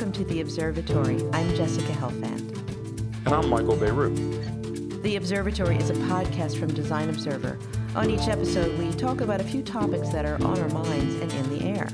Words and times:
welcome 0.00 0.12
to 0.14 0.24
The 0.32 0.40
Observatory. 0.40 1.22
I'm 1.34 1.54
Jessica 1.54 1.92
Helfand. 1.92 2.56
And 3.26 3.34
I'm 3.34 3.50
Michael 3.50 3.76
Bierut. 3.76 5.02
The 5.02 5.16
Observatory 5.16 5.76
is 5.76 5.90
a 5.90 5.92
podcast 5.92 6.58
from 6.58 6.72
Design 6.72 7.10
Observer. 7.10 7.58
On 7.94 8.08
each 8.08 8.26
episode, 8.26 8.78
we 8.78 8.90
talk 8.94 9.20
about 9.20 9.42
a 9.42 9.44
few 9.44 9.62
topics 9.62 10.08
that 10.08 10.24
are 10.24 10.42
on 10.42 10.58
our 10.58 10.70
minds 10.70 11.16
and 11.16 11.30
in 11.30 11.50
the 11.50 11.64
air. 11.66 11.86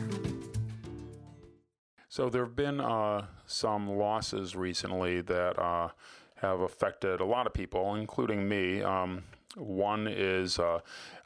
So, 2.09 2.31
there 2.31 2.45
have 2.45 2.55
been 2.55 2.81
uh, 2.81 3.27
some 3.45 3.99
losses 3.99 4.55
recently 4.55 5.21
that 5.23 5.59
uh, 5.59 5.89
have 6.37 6.61
affected 6.61 7.21
a 7.21 7.25
lot 7.25 7.49
of 7.49 7.55
people, 7.55 7.97
including 7.97 8.49
me. 8.49 8.83
Um, 8.83 9.25
one 9.57 10.07
is 10.07 10.61
uh, 10.61 10.79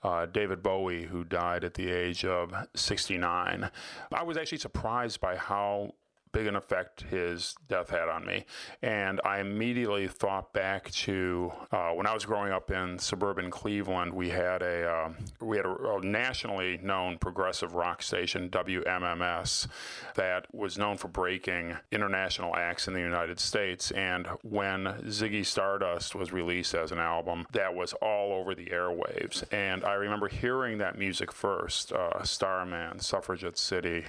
uh, 0.02 0.24
David 0.24 0.62
Bowie, 0.62 1.04
who 1.04 1.24
died 1.24 1.62
at 1.62 1.74
the 1.74 1.90
age 1.90 2.24
of 2.24 2.54
69. 2.74 3.70
I 4.12 4.22
was 4.22 4.38
actually 4.38 4.58
surprised 4.58 5.20
by 5.20 5.36
how 5.36 5.92
big 6.32 6.46
an 6.46 6.56
effect 6.56 7.02
his 7.02 7.54
death 7.68 7.90
had 7.90 8.08
on 8.08 8.24
me. 8.24 8.44
And 8.82 9.20
I 9.24 9.40
immediately 9.40 10.08
thought 10.08 10.52
back 10.52 10.90
to 10.92 11.52
uh, 11.72 11.90
when 11.90 12.06
I 12.06 12.14
was 12.14 12.24
growing 12.24 12.52
up 12.52 12.70
in 12.70 12.98
suburban 12.98 13.50
Cleveland. 13.50 14.12
We 14.12 14.30
had 14.30 14.62
a 14.62 14.88
uh, 14.90 15.10
we 15.40 15.56
had 15.56 15.66
a, 15.66 16.00
nationally 16.02 16.78
known 16.82 17.18
progressive 17.18 17.74
rock 17.74 18.02
station, 18.02 18.48
WMMS, 18.50 19.66
that 20.14 20.46
was 20.54 20.78
known 20.78 20.96
for 20.96 21.08
breaking 21.08 21.76
international 21.92 22.56
acts 22.56 22.88
in 22.88 22.94
the 22.94 23.00
United 23.00 23.38
States. 23.38 23.90
And 23.90 24.26
when 24.42 24.84
Ziggy 25.04 25.44
Stardust 25.44 26.14
was 26.14 26.32
released 26.32 26.74
as 26.74 26.92
an 26.92 26.98
album, 26.98 27.46
that 27.52 27.74
was 27.74 27.92
all 27.94 28.32
over 28.32 28.54
the 28.54 28.66
airwaves. 28.66 29.42
And 29.52 29.84
I 29.84 29.94
remember 29.94 30.28
hearing 30.28 30.78
that 30.78 30.98
music 30.98 31.32
first, 31.32 31.92
uh, 31.92 32.22
Starman, 32.22 33.00
Suffragette 33.00 33.58
City 33.58 34.04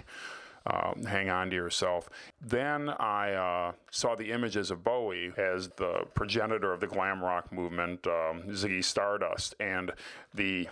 um, 0.67 1.03
hang 1.03 1.29
on 1.29 1.49
to 1.49 1.55
yourself. 1.55 2.09
Then 2.41 2.89
I 2.89 3.33
uh, 3.33 3.71
saw 3.89 4.15
the 4.15 4.31
images 4.31 4.71
of 4.71 4.83
Bowie 4.83 5.31
as 5.37 5.69
the 5.69 6.05
progenitor 6.13 6.71
of 6.71 6.79
the 6.79 6.87
glam 6.87 7.23
rock 7.23 7.51
movement, 7.51 8.05
um, 8.07 8.43
Ziggy 8.49 8.83
Stardust, 8.83 9.55
and 9.59 9.91
the 10.33 10.67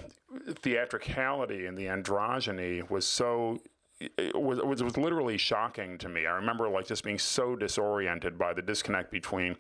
theatricality 0.48 1.66
and 1.66 1.78
the 1.78 1.86
androgyny 1.86 2.88
was 2.90 3.06
so 3.06 3.60
it 4.00 4.40
was, 4.40 4.60
it 4.60 4.66
was, 4.66 4.82
was 4.82 4.98
literally 4.98 5.38
shocking 5.38 5.98
to 5.98 6.08
me. 6.08 6.26
I 6.26 6.32
remember 6.32 6.70
like 6.70 6.88
just 6.88 7.04
being 7.04 7.20
so 7.20 7.56
disoriented 7.56 8.38
by 8.38 8.54
the 8.54 8.62
disconnect 8.62 9.12
between 9.12 9.58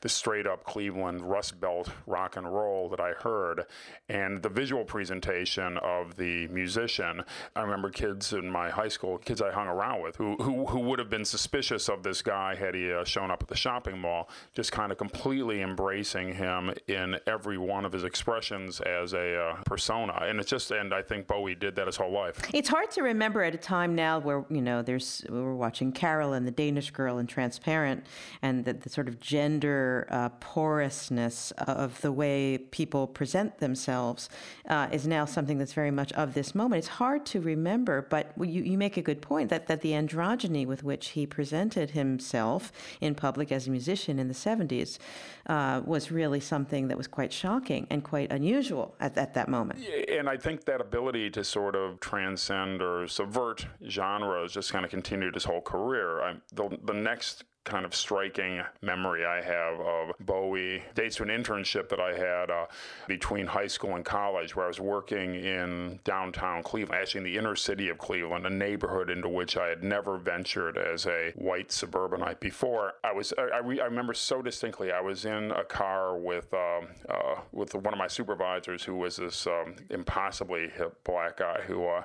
the 0.00 0.08
straight 0.08 0.46
up 0.46 0.64
Cleveland 0.64 1.20
Rust 1.20 1.60
Belt 1.60 1.90
rock 2.06 2.36
and 2.36 2.52
roll 2.52 2.88
that 2.88 3.00
I 3.00 3.12
heard 3.12 3.66
and 4.08 4.42
the 4.42 4.48
visual 4.48 4.84
presentation 4.84 5.76
of 5.78 6.16
the 6.16 6.48
musician. 6.48 7.22
I 7.54 7.60
remember 7.60 7.90
kids 7.90 8.32
in 8.32 8.48
my 8.48 8.70
high 8.70 8.88
school, 8.88 9.18
kids 9.18 9.42
I 9.42 9.52
hung 9.52 9.68
around 9.68 10.02
with, 10.02 10.16
who 10.16 10.36
who, 10.36 10.66
who 10.66 10.80
would 10.80 10.98
have 10.98 11.10
been 11.10 11.24
suspicious 11.24 11.88
of 11.90 12.02
this 12.02 12.22
guy 12.22 12.54
had 12.54 12.74
he 12.74 12.90
uh, 12.92 13.04
shown 13.04 13.30
up 13.30 13.42
at 13.42 13.48
the 13.48 13.56
shopping 13.56 13.98
mall, 13.98 14.30
just 14.54 14.72
kind 14.72 14.90
of 14.90 14.96
completely 14.96 15.60
embracing 15.60 16.34
him 16.34 16.72
in 16.86 17.18
every 17.26 17.58
one 17.58 17.84
of 17.84 17.92
his 17.92 18.04
expressions 18.04 18.80
as 18.80 19.12
a 19.12 19.38
uh, 19.38 19.56
persona. 19.66 20.14
And 20.22 20.40
it's 20.40 20.48
just, 20.48 20.70
and 20.70 20.94
I 20.94 21.02
think 21.02 21.26
Bowie 21.26 21.54
did 21.54 21.76
that 21.76 21.86
his 21.86 21.96
whole 21.96 22.12
life. 22.12 22.40
It's 22.54 22.68
hard 22.68 22.90
to 22.92 23.02
remember 23.02 23.42
at 23.42 23.54
a 23.54 23.58
time 23.58 23.81
time 23.82 23.94
now 23.94 24.18
where 24.18 24.44
you 24.48 24.62
know 24.62 24.82
there's 24.82 25.24
we're 25.28 25.54
watching 25.54 25.92
Carol 25.92 26.32
and 26.32 26.46
the 26.46 26.50
Danish 26.50 26.90
Girl 26.90 27.18
and 27.18 27.28
Transparent, 27.28 28.04
and 28.40 28.64
the, 28.64 28.72
the 28.72 28.88
sort 28.88 29.08
of 29.08 29.20
gender 29.20 30.06
uh, 30.10 30.28
porousness 30.40 31.52
of 31.58 32.00
the 32.00 32.12
way 32.12 32.58
people 32.58 33.06
present 33.06 33.58
themselves 33.58 34.28
uh, 34.68 34.88
is 34.92 35.06
now 35.06 35.24
something 35.24 35.58
that's 35.58 35.72
very 35.72 35.90
much 35.90 36.12
of 36.12 36.34
this 36.34 36.54
moment. 36.54 36.78
It's 36.78 36.88
hard 37.02 37.26
to 37.26 37.40
remember, 37.40 38.02
but 38.02 38.32
you, 38.40 38.62
you 38.62 38.78
make 38.78 38.96
a 38.96 39.02
good 39.02 39.20
point 39.20 39.50
that 39.50 39.66
that 39.66 39.80
the 39.80 39.92
androgyny 39.92 40.66
with 40.66 40.82
which 40.82 41.08
he 41.10 41.26
presented 41.26 41.90
himself 41.90 42.72
in 43.00 43.14
public 43.14 43.50
as 43.50 43.66
a 43.66 43.70
musician 43.70 44.18
in 44.18 44.28
the 44.28 44.34
70s 44.34 44.98
uh, 45.46 45.82
was 45.84 46.10
really 46.10 46.40
something 46.40 46.88
that 46.88 46.96
was 46.96 47.08
quite 47.08 47.32
shocking 47.32 47.86
and 47.90 48.04
quite 48.04 48.30
unusual 48.30 48.94
at, 49.00 49.16
at 49.18 49.34
that 49.34 49.48
moment. 49.48 49.80
And 50.08 50.28
I 50.28 50.36
think 50.36 50.64
that 50.64 50.80
ability 50.80 51.30
to 51.30 51.44
sort 51.44 51.74
of 51.74 52.00
transcend 52.00 52.80
or 52.80 53.08
subvert 53.08 53.66
genres 53.88 54.52
just 54.52 54.72
kind 54.72 54.84
of 54.84 54.90
continued 54.90 55.34
his 55.34 55.44
whole 55.44 55.60
career. 55.60 56.20
I, 56.20 56.34
the, 56.52 56.78
the 56.84 56.92
next 56.92 57.44
kind 57.64 57.84
of 57.84 57.94
striking 57.94 58.60
memory 58.80 59.24
I 59.24 59.40
have 59.40 59.80
of 59.80 60.12
Bowie 60.20 60.82
dates 60.94 61.16
to 61.16 61.22
an 61.22 61.28
internship 61.28 61.88
that 61.90 62.00
I 62.00 62.16
had 62.16 62.50
uh, 62.50 62.66
between 63.06 63.46
high 63.46 63.68
school 63.68 63.94
and 63.94 64.04
college 64.04 64.56
where 64.56 64.64
I 64.64 64.68
was 64.68 64.80
working 64.80 65.36
in 65.36 66.00
downtown 66.04 66.62
Cleveland, 66.62 67.00
actually 67.00 67.18
in 67.18 67.24
the 67.24 67.38
inner 67.38 67.54
city 67.54 67.88
of 67.88 67.98
Cleveland, 67.98 68.46
a 68.46 68.50
neighborhood 68.50 69.10
into 69.10 69.28
which 69.28 69.56
I 69.56 69.68
had 69.68 69.82
never 69.82 70.18
ventured 70.18 70.76
as 70.76 71.06
a 71.06 71.32
white 71.36 71.70
suburbanite 71.70 72.40
before. 72.40 72.94
I 73.04 73.12
was 73.12 73.32
I, 73.38 73.42
I, 73.42 73.58
re- 73.58 73.80
I 73.80 73.84
remember 73.84 74.14
so 74.14 74.42
distinctly 74.42 74.90
I 74.90 75.00
was 75.00 75.24
in 75.24 75.52
a 75.52 75.64
car 75.64 76.16
with 76.16 76.52
um, 76.54 76.88
uh, 77.08 77.40
with 77.52 77.74
one 77.74 77.94
of 77.94 77.98
my 77.98 78.08
supervisors 78.08 78.82
who 78.82 78.96
was 78.96 79.16
this 79.16 79.46
um, 79.46 79.76
impossibly 79.90 80.68
hip 80.68 80.96
black 81.04 81.38
guy 81.38 81.60
who 81.66 81.86
uh, 81.86 82.02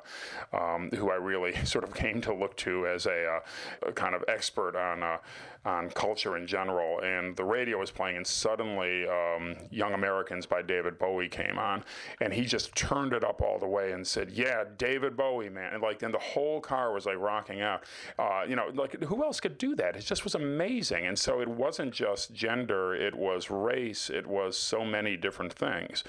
um, 0.53 0.91
who 0.91 1.09
I 1.09 1.16
really 1.16 1.53
sort 1.66 1.84
of 1.84 1.94
came 1.94 2.22
to 2.22 2.34
look 2.34 2.56
to 2.57 2.88
as 2.88 3.06
a, 3.06 3.25
uh, 3.25 3.89
a 3.89 3.91
kind 3.91 4.13
of 4.13 4.24
expert 4.28 4.75
on 4.75 5.03
uh, 5.03 5.18
on 5.67 5.89
culture 5.89 6.38
in 6.38 6.47
general. 6.47 7.01
And 7.01 7.35
the 7.35 7.44
radio 7.44 7.78
was 7.78 7.91
playing, 7.91 8.16
and 8.16 8.25
suddenly 8.25 9.05
um, 9.07 9.55
Young 9.69 9.94
Americans 9.94 10.45
by 10.45 10.61
David 10.61 10.97
Bowie 10.97 11.28
came 11.28 11.59
on, 11.59 11.83
and 12.22 12.33
he 12.33 12.45
just 12.45 12.73
turned 12.73 13.13
it 13.13 13.23
up 13.23 13.41
all 13.41 13.59
the 13.59 13.67
way 13.67 13.91
and 13.91 14.07
said, 14.07 14.31
"Yeah, 14.31 14.63
David 14.77 15.17
Bowie, 15.17 15.50
man!" 15.50 15.73
And 15.73 15.83
like, 15.83 16.00
then 16.00 16.11
the 16.11 16.19
whole 16.19 16.61
car 16.61 16.94
was 16.94 17.06
like 17.06 17.19
rocking 17.19 17.61
out. 17.61 17.83
Uh, 18.17 18.44
you 18.47 18.56
know, 18.56 18.72
like 18.73 19.03
who 19.03 19.23
else 19.23 19.39
could 19.39 19.57
do 19.57 19.75
that? 19.75 19.95
It 19.97 20.06
just 20.06 20.23
was 20.23 20.35
amazing. 20.35 21.06
And 21.06 21.19
so 21.19 21.41
it 21.41 21.47
wasn't 21.47 21.94
just 21.94 22.33
gender; 22.33 22.95
it 22.95 23.13
was 23.13 23.51
race. 23.51 24.09
It 24.09 24.25
was 24.25 24.57
so 24.57 24.85
many 24.85 25.17
different 25.17 25.51
things, 25.51 26.03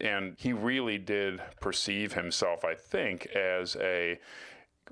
and 0.00 0.34
he 0.38 0.52
really 0.54 0.96
did 0.96 1.40
perceive 1.60 2.14
himself, 2.14 2.64
I 2.64 2.74
think, 2.74 3.26
as 3.26 3.76
a 3.76 4.18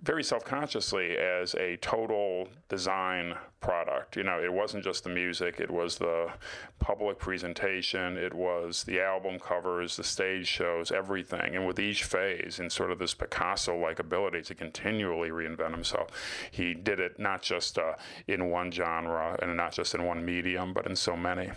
very 0.02 0.24
self-consciously 0.24 1.16
as 1.18 1.54
a 1.56 1.76
total 1.78 2.48
design 2.68 3.34
product. 3.60 4.16
You 4.16 4.22
know, 4.22 4.42
it 4.42 4.52
wasn't 4.52 4.82
just 4.82 5.04
the 5.04 5.10
music, 5.10 5.60
it 5.60 5.70
was 5.70 5.98
the 5.98 6.30
public 6.78 7.18
presentation, 7.18 8.16
it 8.16 8.32
was 8.32 8.82
the 8.84 9.00
album 9.00 9.38
covers, 9.38 9.96
the 9.96 10.04
stage 10.04 10.46
shows, 10.46 10.90
everything. 10.90 11.54
And 11.54 11.66
with 11.66 11.78
each 11.78 12.04
phase 12.04 12.60
in 12.60 12.70
sort 12.70 12.90
of 12.90 12.98
this 12.98 13.12
Picasso-like 13.12 13.98
ability 13.98 14.42
to 14.42 14.54
continually 14.54 15.30
reinvent 15.30 15.72
himself, 15.72 16.08
he 16.50 16.72
did 16.72 16.98
it 16.98 17.18
not 17.18 17.42
just 17.42 17.78
uh, 17.78 17.94
in 18.26 18.48
one 18.50 18.72
genre 18.72 19.38
and 19.42 19.54
not 19.56 19.72
just 19.72 19.94
in 19.94 20.04
one 20.04 20.24
medium, 20.24 20.72
but 20.72 20.86
in 20.86 20.96
so 20.96 21.16
many. 21.16 21.50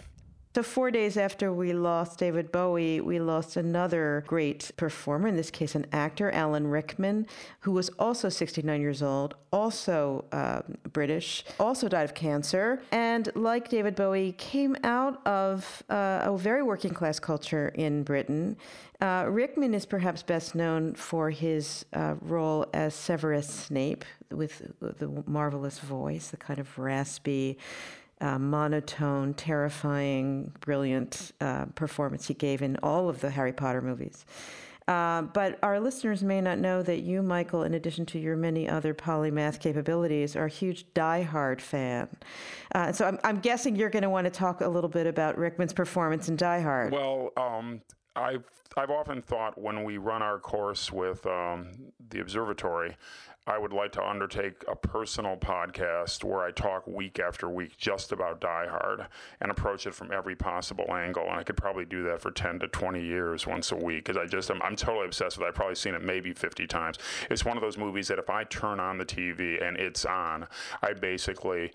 So, 0.55 0.61
four 0.61 0.91
days 0.91 1.17
after 1.17 1.51
we 1.51 1.73
lost 1.73 2.19
David 2.19 2.51
Bowie, 2.51 3.01
we 3.01 3.19
lost 3.19 3.57
another 3.57 4.23
great 4.27 4.69
performer, 4.77 5.27
in 5.27 5.35
this 5.35 5.49
case, 5.49 5.73
an 5.73 5.87
actor, 5.91 6.29
Alan 6.29 6.67
Rickman, 6.67 7.25
who 7.61 7.71
was 7.71 7.89
also 7.97 8.29
69 8.29 8.79
years 8.79 9.01
old, 9.01 9.33
also 9.51 10.25
uh, 10.31 10.61
British, 10.91 11.43
also 11.59 11.89
died 11.89 12.03
of 12.03 12.13
cancer, 12.13 12.79
and 12.91 13.29
like 13.33 13.67
David 13.69 13.95
Bowie, 13.95 14.33
came 14.33 14.77
out 14.83 15.25
of 15.25 15.81
uh, 15.89 16.21
a 16.21 16.37
very 16.37 16.61
working 16.61 16.93
class 16.93 17.19
culture 17.19 17.69
in 17.69 18.03
Britain. 18.03 18.55
Uh, 19.01 19.25
Rickman 19.27 19.73
is 19.73 19.87
perhaps 19.87 20.21
best 20.21 20.53
known 20.53 20.93
for 20.93 21.31
his 21.31 21.83
uh, 21.93 22.13
role 22.21 22.67
as 22.75 22.93
Severus 22.93 23.49
Snape 23.49 24.05
with 24.29 24.71
the 24.79 25.23
marvelous 25.25 25.79
voice, 25.79 26.27
the 26.27 26.37
kind 26.37 26.59
of 26.59 26.77
raspy, 26.77 27.57
uh, 28.23 28.39
monotone, 28.39 29.33
terrifying, 29.33 30.51
brilliant 30.61 31.33
uh, 31.41 31.65
performance 31.75 32.27
he 32.27 32.33
gave 32.33 32.61
in 32.61 32.77
all 32.81 33.09
of 33.09 33.19
the 33.19 33.29
Harry 33.29 33.51
Potter 33.51 33.81
movies. 33.81 34.25
Uh, 34.87 35.21
but 35.21 35.59
our 35.63 35.79
listeners 35.79 36.23
may 36.23 36.41
not 36.41 36.57
know 36.57 36.81
that 36.81 37.01
you, 37.01 37.21
Michael, 37.21 37.63
in 37.63 37.73
addition 37.73 38.05
to 38.05 38.19
your 38.19 38.35
many 38.35 38.67
other 38.67 38.93
polymath 38.93 39.59
capabilities, 39.59 40.35
are 40.35 40.45
a 40.45 40.49
huge 40.49 40.85
Die 40.93 41.21
Hard 41.21 41.61
fan. 41.61 42.07
Uh, 42.73 42.91
so 42.91 43.05
I'm, 43.05 43.19
I'm, 43.23 43.39
guessing 43.39 43.75
you're 43.75 43.89
going 43.89 44.03
to 44.03 44.09
want 44.09 44.25
to 44.25 44.31
talk 44.31 44.61
a 44.61 44.67
little 44.67 44.89
bit 44.89 45.07
about 45.07 45.37
Rickman's 45.37 45.73
performance 45.73 46.27
in 46.27 46.35
Die 46.35 46.59
Hard. 46.59 46.91
Well, 46.91 47.31
um, 47.37 47.81
I've 48.15 48.43
I've 48.75 48.89
often 48.89 49.21
thought 49.21 49.59
when 49.59 49.83
we 49.83 49.97
run 49.97 50.21
our 50.21 50.39
course 50.39 50.91
with 50.91 51.25
um, 51.25 51.71
the 52.09 52.19
observatory 52.19 52.97
I 53.45 53.57
would 53.57 53.73
like 53.73 53.91
to 53.93 54.07
undertake 54.07 54.63
a 54.69 54.75
personal 54.75 55.35
podcast 55.35 56.23
where 56.23 56.43
I 56.43 56.51
talk 56.51 56.87
week 56.87 57.19
after 57.19 57.49
week 57.49 57.75
just 57.77 58.13
about 58.13 58.39
Die 58.39 58.67
Hard 58.69 59.07
and 59.41 59.51
approach 59.51 59.85
it 59.85 59.93
from 59.93 60.13
every 60.13 60.35
possible 60.35 60.95
angle. 60.95 61.23
And 61.23 61.37
I 61.37 61.43
could 61.43 61.57
probably 61.57 61.83
do 61.83 62.03
that 62.03 62.21
for 62.21 62.31
10 62.31 62.59
to 62.59 62.69
20 62.69 63.03
years 63.03 63.45
once 63.45 63.73
a 63.73 63.75
week 63.75 64.05
because 64.05 64.15
I 64.15 64.27
just 64.27 64.49
am, 64.49 64.61
I'm 64.61 64.77
totally 64.77 65.05
obsessed 65.05 65.37
with 65.37 65.45
it. 65.45 65.49
I've 65.49 65.55
probably 65.55 65.75
seen 65.75 65.93
it 65.93 66.01
maybe 66.01 66.31
50 66.31 66.67
times. 66.67 66.99
It's 67.29 67.43
one 67.43 67.57
of 67.57 67.61
those 67.61 67.77
movies 67.77 68.07
that 68.07 68.17
if 68.17 68.29
I 68.29 68.45
turn 68.45 68.79
on 68.79 68.97
the 68.97 69.05
TV 69.05 69.61
and 69.61 69.75
it's 69.77 70.05
on, 70.05 70.47
I 70.81 70.93
basically. 70.93 71.71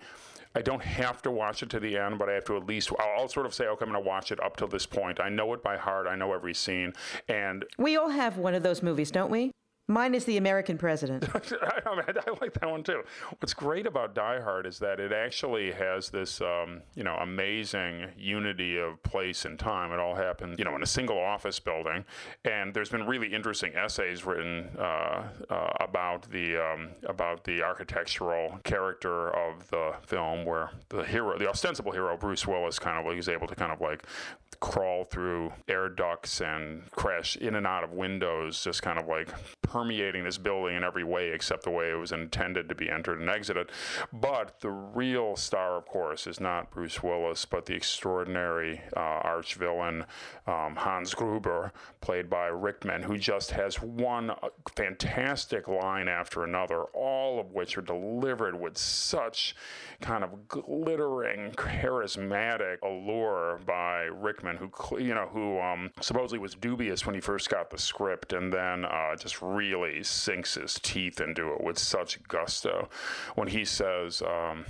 I 0.55 0.63
don't 0.63 0.81
have 0.81 1.21
to 1.21 1.29
watch 1.29 1.61
it 1.61 1.69
to 1.69 1.79
the 1.79 1.95
end, 1.95 2.17
but 2.17 2.27
I 2.27 2.33
have 2.33 2.45
to 2.45 2.57
at 2.57 2.65
least. 2.65 2.89
I'll, 2.99 3.19
I'll 3.19 3.27
sort 3.27 3.45
of 3.45 3.53
say, 3.53 3.67
okay, 3.67 3.85
I'm 3.85 3.91
going 3.91 4.03
to 4.03 4.09
watch 4.09 4.31
it 4.31 4.41
up 4.43 4.57
till 4.57 4.67
this 4.67 4.87
point. 4.87 5.19
I 5.19 5.29
know 5.29 5.53
it 5.53 5.61
by 5.61 5.77
heart. 5.77 6.07
I 6.07 6.15
know 6.15 6.33
every 6.33 6.55
scene, 6.55 6.93
and 7.27 7.63
we 7.77 7.97
all 7.97 8.09
have 8.09 8.39
one 8.39 8.55
of 8.55 8.63
those 8.63 8.81
movies, 8.81 9.11
don't 9.11 9.29
we? 9.29 9.51
Mine 9.89 10.13
is 10.13 10.23
the 10.25 10.37
American 10.37 10.77
president. 10.77 11.27
I, 11.33 11.95
mean, 11.95 12.03
I, 12.07 12.31
like 12.39 12.53
that 12.53 12.69
one 12.69 12.83
too. 12.83 13.01
What's 13.39 13.55
great 13.55 13.87
about 13.87 14.13
Die 14.13 14.39
Hard 14.39 14.67
is 14.67 14.77
that 14.79 14.99
it 14.99 15.11
actually 15.11 15.71
has 15.71 16.11
this, 16.11 16.41
um, 16.41 16.81
you 16.93 17.03
know, 17.03 17.15
amazing 17.15 18.05
unity 18.15 18.77
of 18.77 19.01
place 19.01 19.45
and 19.45 19.57
time. 19.57 19.91
It 19.91 19.97
all 19.99 20.13
happened, 20.13 20.59
you 20.59 20.65
know, 20.65 20.75
in 20.75 20.83
a 20.83 20.87
single 20.87 21.17
office 21.17 21.59
building, 21.59 22.05
and 22.45 22.71
there's 22.71 22.89
been 22.89 23.07
really 23.07 23.33
interesting 23.33 23.73
essays 23.75 24.23
written 24.27 24.69
uh, 24.77 25.23
uh, 25.49 25.69
about 25.79 26.29
the 26.29 26.57
um, 26.57 26.89
about 27.07 27.43
the 27.43 27.63
architectural 27.63 28.59
character 28.63 29.35
of 29.35 29.67
the 29.71 29.93
film, 30.05 30.45
where 30.45 30.69
the 30.89 31.03
hero, 31.03 31.35
the 31.39 31.49
ostensible 31.49 31.91
hero, 31.91 32.15
Bruce 32.15 32.45
Willis, 32.45 32.77
kind 32.77 32.99
of 32.99 33.05
was 33.05 33.27
able 33.27 33.47
to 33.47 33.55
kind 33.55 33.71
of 33.71 33.81
like 33.81 34.03
crawl 34.59 35.03
through 35.03 35.53
air 35.67 35.87
ducts 35.89 36.41
and 36.41 36.89
crash 36.91 37.35
in 37.37 37.55
and 37.55 37.65
out 37.65 37.83
of 37.83 37.93
windows, 37.93 38.63
just 38.63 38.81
kind 38.81 38.99
of 38.99 39.07
like 39.07 39.29
permeating 39.61 40.23
this 40.23 40.37
building 40.37 40.75
in 40.75 40.83
every 40.83 41.03
way 41.03 41.29
except 41.29 41.63
the 41.63 41.69
way 41.69 41.91
it 41.91 41.95
was 41.95 42.11
intended 42.11 42.67
to 42.67 42.75
be 42.75 42.89
entered 42.89 43.19
and 43.19 43.29
exited. 43.29 43.69
But 44.11 44.59
the 44.61 44.71
real 44.71 45.35
star, 45.35 45.77
of 45.77 45.85
course, 45.85 46.27
is 46.27 46.39
not 46.39 46.71
Bruce 46.71 47.01
Willis, 47.01 47.45
but 47.45 47.65
the 47.65 47.75
extraordinary 47.75 48.81
uh, 48.95 48.99
arch 48.99 49.55
villain 49.55 50.05
um, 50.47 50.75
Hans 50.75 51.13
Gruber, 51.13 51.71
played 52.01 52.29
by 52.29 52.47
Rickman, 52.47 53.03
who 53.03 53.17
just 53.17 53.51
has 53.51 53.81
one 53.81 54.31
fantastic 54.75 55.67
line 55.67 56.07
after 56.07 56.43
another, 56.43 56.83
all 56.93 57.39
of 57.39 57.51
which 57.51 57.77
are 57.77 57.81
delivered 57.81 58.59
with 58.59 58.77
such 58.77 59.55
kind 60.01 60.23
of 60.23 60.47
glittering, 60.47 61.51
charismatic 61.51 62.81
allure 62.81 63.59
by 63.65 64.03
Rickman, 64.03 64.48
who 64.57 64.99
you 64.99 65.13
know 65.13 65.27
who 65.31 65.59
um, 65.59 65.91
supposedly 66.01 66.39
was 66.39 66.55
dubious 66.55 67.05
when 67.05 67.15
he 67.15 67.21
first 67.21 67.49
got 67.49 67.69
the 67.69 67.77
script, 67.77 68.33
and 68.33 68.51
then 68.51 68.85
uh, 68.85 69.15
just 69.15 69.41
really 69.41 70.03
sinks 70.03 70.55
his 70.55 70.79
teeth 70.81 71.21
into 71.21 71.53
it 71.53 71.63
with 71.63 71.77
such 71.77 72.21
gusto 72.27 72.89
when 73.35 73.47
he 73.47 73.65
says. 73.65 74.21
Um, 74.21 74.65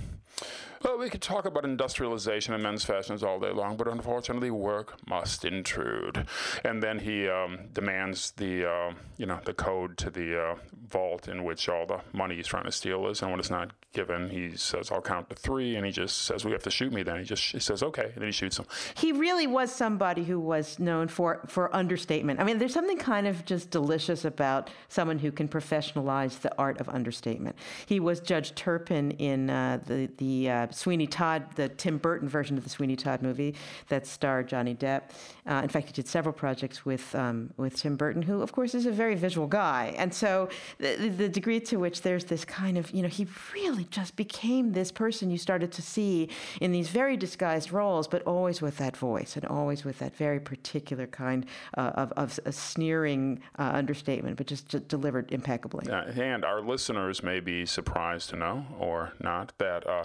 well, 0.82 0.98
we 0.98 1.10
could 1.10 1.20
talk 1.20 1.44
about 1.44 1.64
industrialization 1.64 2.54
and 2.54 2.62
men's 2.62 2.84
fashions 2.84 3.22
all 3.22 3.38
day 3.38 3.50
long, 3.50 3.76
but 3.76 3.86
unfortunately, 3.86 4.50
work 4.50 4.96
must 5.06 5.44
intrude. 5.44 6.26
And 6.64 6.82
then 6.82 6.98
he 6.98 7.28
um, 7.28 7.68
demands 7.74 8.30
the, 8.32 8.70
uh, 8.70 8.94
you 9.18 9.26
know, 9.26 9.40
the 9.44 9.52
code 9.52 9.98
to 9.98 10.10
the 10.10 10.40
uh, 10.40 10.54
vault 10.88 11.28
in 11.28 11.44
which 11.44 11.68
all 11.68 11.86
the 11.86 12.00
money 12.12 12.36
he's 12.36 12.46
trying 12.46 12.64
to 12.64 12.72
steal 12.72 13.06
is. 13.08 13.20
And 13.20 13.30
when 13.30 13.40
it's 13.40 13.50
not 13.50 13.72
given, 13.92 14.30
he 14.30 14.56
says, 14.56 14.90
"I'll 14.90 15.02
count 15.02 15.28
to 15.30 15.36
three, 15.36 15.76
and 15.76 15.84
he 15.84 15.92
just 15.92 16.22
says, 16.22 16.44
"We 16.44 16.52
have 16.52 16.62
to 16.62 16.70
shoot 16.70 16.92
me." 16.92 17.02
Then 17.02 17.18
he 17.18 17.24
just 17.24 17.52
he 17.52 17.60
says, 17.60 17.82
"Okay," 17.82 18.04
and 18.04 18.16
then 18.16 18.26
he 18.26 18.32
shoots 18.32 18.58
him. 18.58 18.66
He 18.94 19.12
really 19.12 19.46
was 19.46 19.70
somebody 19.72 20.24
who 20.24 20.40
was 20.40 20.78
known 20.78 21.08
for 21.08 21.40
for 21.46 21.74
understatement. 21.74 22.40
I 22.40 22.44
mean, 22.44 22.58
there's 22.58 22.74
something 22.74 22.98
kind 22.98 23.26
of 23.26 23.44
just 23.44 23.70
delicious 23.70 24.24
about 24.24 24.70
someone 24.88 25.18
who 25.18 25.30
can 25.30 25.48
professionalize 25.48 26.40
the 26.40 26.56
art 26.56 26.80
of 26.80 26.88
understatement. 26.88 27.56
He 27.84 28.00
was 28.00 28.20
Judge 28.20 28.54
Turpin 28.54 29.12
in 29.12 29.50
uh, 29.50 29.80
the 29.86 30.08
the 30.20 30.50
uh, 30.50 30.66
Sweeney 30.70 31.06
Todd, 31.06 31.44
the 31.56 31.68
Tim 31.68 31.98
Burton 31.98 32.28
version 32.28 32.56
of 32.56 32.62
the 32.62 32.70
Sweeney 32.70 32.94
Todd 32.94 33.22
movie 33.22 33.56
that 33.88 34.06
starred 34.06 34.48
Johnny 34.48 34.74
Depp. 34.74 35.10
Uh, 35.46 35.62
in 35.62 35.68
fact, 35.68 35.86
he 35.88 35.92
did 35.92 36.06
several 36.06 36.32
projects 36.32 36.84
with 36.84 37.12
um, 37.14 37.50
with 37.56 37.74
Tim 37.76 37.96
Burton, 37.96 38.22
who 38.22 38.42
of 38.42 38.52
course 38.52 38.74
is 38.74 38.86
a 38.86 38.92
very 38.92 39.14
visual 39.14 39.46
guy, 39.46 39.94
and 39.96 40.12
so 40.14 40.48
the, 40.78 41.08
the 41.08 41.28
degree 41.28 41.58
to 41.60 41.78
which 41.78 42.02
there's 42.02 42.24
this 42.24 42.44
kind 42.44 42.78
of 42.78 42.90
you 42.92 43.02
know 43.02 43.08
he 43.08 43.26
really 43.54 43.84
just 43.90 44.14
became 44.14 44.72
this 44.72 44.92
person 44.92 45.30
you 45.30 45.38
started 45.38 45.72
to 45.72 45.82
see 45.82 46.28
in 46.60 46.70
these 46.70 46.88
very 46.88 47.16
disguised 47.16 47.72
roles, 47.72 48.06
but 48.06 48.22
always 48.22 48.60
with 48.60 48.76
that 48.76 48.96
voice 48.96 49.36
and 49.36 49.46
always 49.46 49.84
with 49.84 49.98
that 49.98 50.14
very 50.14 50.38
particular 50.38 51.06
kind 51.06 51.46
uh, 51.78 51.92
of, 51.94 52.12
of 52.12 52.38
a 52.44 52.52
sneering 52.52 53.40
uh, 53.58 53.70
understatement, 53.74 54.36
but 54.36 54.46
just, 54.46 54.68
delivered 54.88 55.30
impeccably. 55.32 55.90
and 55.90 56.44
our 56.44 56.60
listeners 56.60 57.22
may 57.22 57.40
be 57.40 57.64
surprised 57.64 58.30
to 58.30 58.36
know, 58.36 58.66
or 58.78 59.12
not, 59.20 59.52
that 59.58 59.86
uh, 59.86 60.04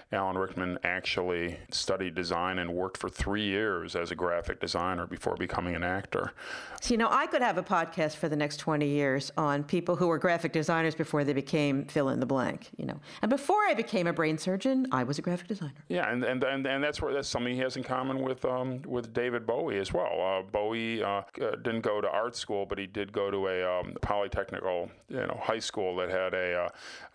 Alan 0.13 0.37
Rickman 0.37 0.77
actually 0.83 1.57
studied 1.69 2.15
design 2.15 2.59
and 2.59 2.73
worked 2.73 2.97
for 2.97 3.09
three 3.09 3.45
years 3.45 3.95
as 3.95 4.11
a 4.11 4.15
graphic 4.15 4.59
designer 4.59 5.07
before 5.07 5.35
becoming 5.37 5.73
an 5.73 5.83
actor. 5.83 6.33
So, 6.81 6.93
you 6.93 6.97
know, 6.97 7.07
I 7.09 7.27
could 7.27 7.41
have 7.41 7.57
a 7.57 7.63
podcast 7.63 8.17
for 8.17 8.27
the 8.27 8.35
next 8.35 8.57
20 8.57 8.85
years 8.85 9.31
on 9.37 9.63
people 9.63 9.95
who 9.95 10.07
were 10.07 10.17
graphic 10.17 10.51
designers 10.51 10.95
before 10.95 11.23
they 11.23 11.31
became 11.31 11.85
fill 11.85 12.09
in 12.09 12.19
the 12.19 12.25
blank, 12.25 12.69
you 12.75 12.85
know. 12.85 12.99
And 13.21 13.29
before 13.29 13.63
I 13.63 13.73
became 13.73 14.05
a 14.05 14.11
brain 14.13 14.37
surgeon, 14.37 14.85
I 14.91 15.03
was 15.03 15.17
a 15.17 15.21
graphic 15.21 15.47
designer. 15.47 15.85
Yeah, 15.87 16.11
and, 16.11 16.23
and, 16.25 16.43
and, 16.43 16.65
and 16.65 16.83
that's 16.83 17.01
where 17.01 17.13
that's 17.13 17.29
something 17.29 17.53
he 17.53 17.59
has 17.61 17.77
in 17.77 17.83
common 17.83 18.21
with 18.21 18.43
um, 18.43 18.81
with 18.85 19.13
David 19.13 19.47
Bowie 19.47 19.79
as 19.79 19.93
well. 19.93 20.21
Uh, 20.21 20.41
Bowie 20.41 21.01
uh, 21.01 21.21
didn't 21.37 21.81
go 21.81 22.01
to 22.01 22.09
art 22.09 22.35
school, 22.35 22.65
but 22.65 22.77
he 22.77 22.85
did 22.85 23.13
go 23.13 23.31
to 23.31 23.47
a 23.47 23.79
um, 23.79 23.95
polytechnical, 24.01 24.89
you 25.07 25.17
know, 25.17 25.39
high 25.41 25.59
school 25.59 25.95
that 25.95 26.09
had 26.09 26.33
a, 26.33 26.63
uh, 26.63 26.69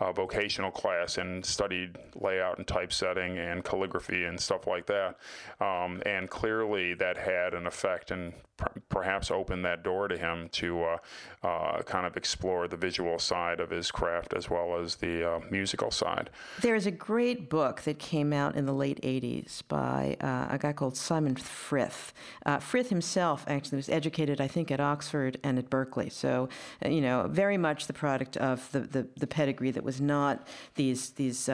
a 0.08 0.12
vocational 0.12 0.70
class 0.70 1.18
and 1.18 1.44
studied 1.44 1.98
layout 2.14 2.56
and 2.56 2.66
type 2.66 2.85
typesetting 2.86 3.38
and 3.38 3.64
calligraphy 3.64 4.24
and 4.24 4.38
stuff 4.40 4.66
like 4.66 4.86
that. 4.86 5.16
Um, 5.60 6.02
and 6.06 6.30
clearly 6.30 6.94
that 6.94 7.16
had 7.16 7.54
an 7.54 7.66
effect 7.66 8.10
and 8.10 8.32
pr- 8.56 8.78
perhaps 8.88 9.30
opened 9.30 9.64
that 9.64 9.82
door 9.82 10.06
to 10.08 10.16
him 10.16 10.48
to 10.50 10.82
uh, 10.84 10.98
uh, 11.42 11.82
kind 11.82 12.06
of 12.06 12.16
explore 12.16 12.68
the 12.68 12.76
visual 12.76 13.18
side 13.18 13.58
of 13.58 13.70
his 13.70 13.90
craft 13.90 14.34
as 14.34 14.48
well 14.48 14.78
as 14.78 14.96
the 14.96 15.28
uh, 15.28 15.40
musical 15.50 15.90
side. 15.90 16.30
There's 16.60 16.86
a 16.86 16.90
great 16.90 17.50
book 17.50 17.82
that 17.82 17.98
came 17.98 18.32
out 18.32 18.54
in 18.54 18.66
the 18.66 18.72
late 18.72 19.00
80s 19.02 19.62
by 19.66 20.16
uh, 20.20 20.48
a 20.50 20.58
guy 20.58 20.72
called 20.72 20.96
Simon 20.96 21.34
Frith. 21.34 22.12
Uh, 22.44 22.58
Frith 22.58 22.88
himself 22.90 23.44
actually 23.48 23.76
was 23.76 23.88
educated, 23.88 24.40
I 24.40 24.48
think, 24.48 24.70
at 24.70 24.80
Oxford 24.80 25.38
and 25.42 25.58
at 25.58 25.70
Berkeley. 25.70 26.10
So, 26.10 26.48
uh, 26.84 26.88
you 26.88 27.00
know, 27.00 27.26
very 27.28 27.56
much 27.56 27.86
the 27.86 27.92
product 27.92 28.36
of 28.36 28.70
the, 28.72 28.80
the, 28.80 29.08
the 29.16 29.26
pedigree 29.26 29.72
that 29.72 29.82
was 29.82 30.00
not 30.00 30.46
these, 30.76 31.10
these 31.10 31.48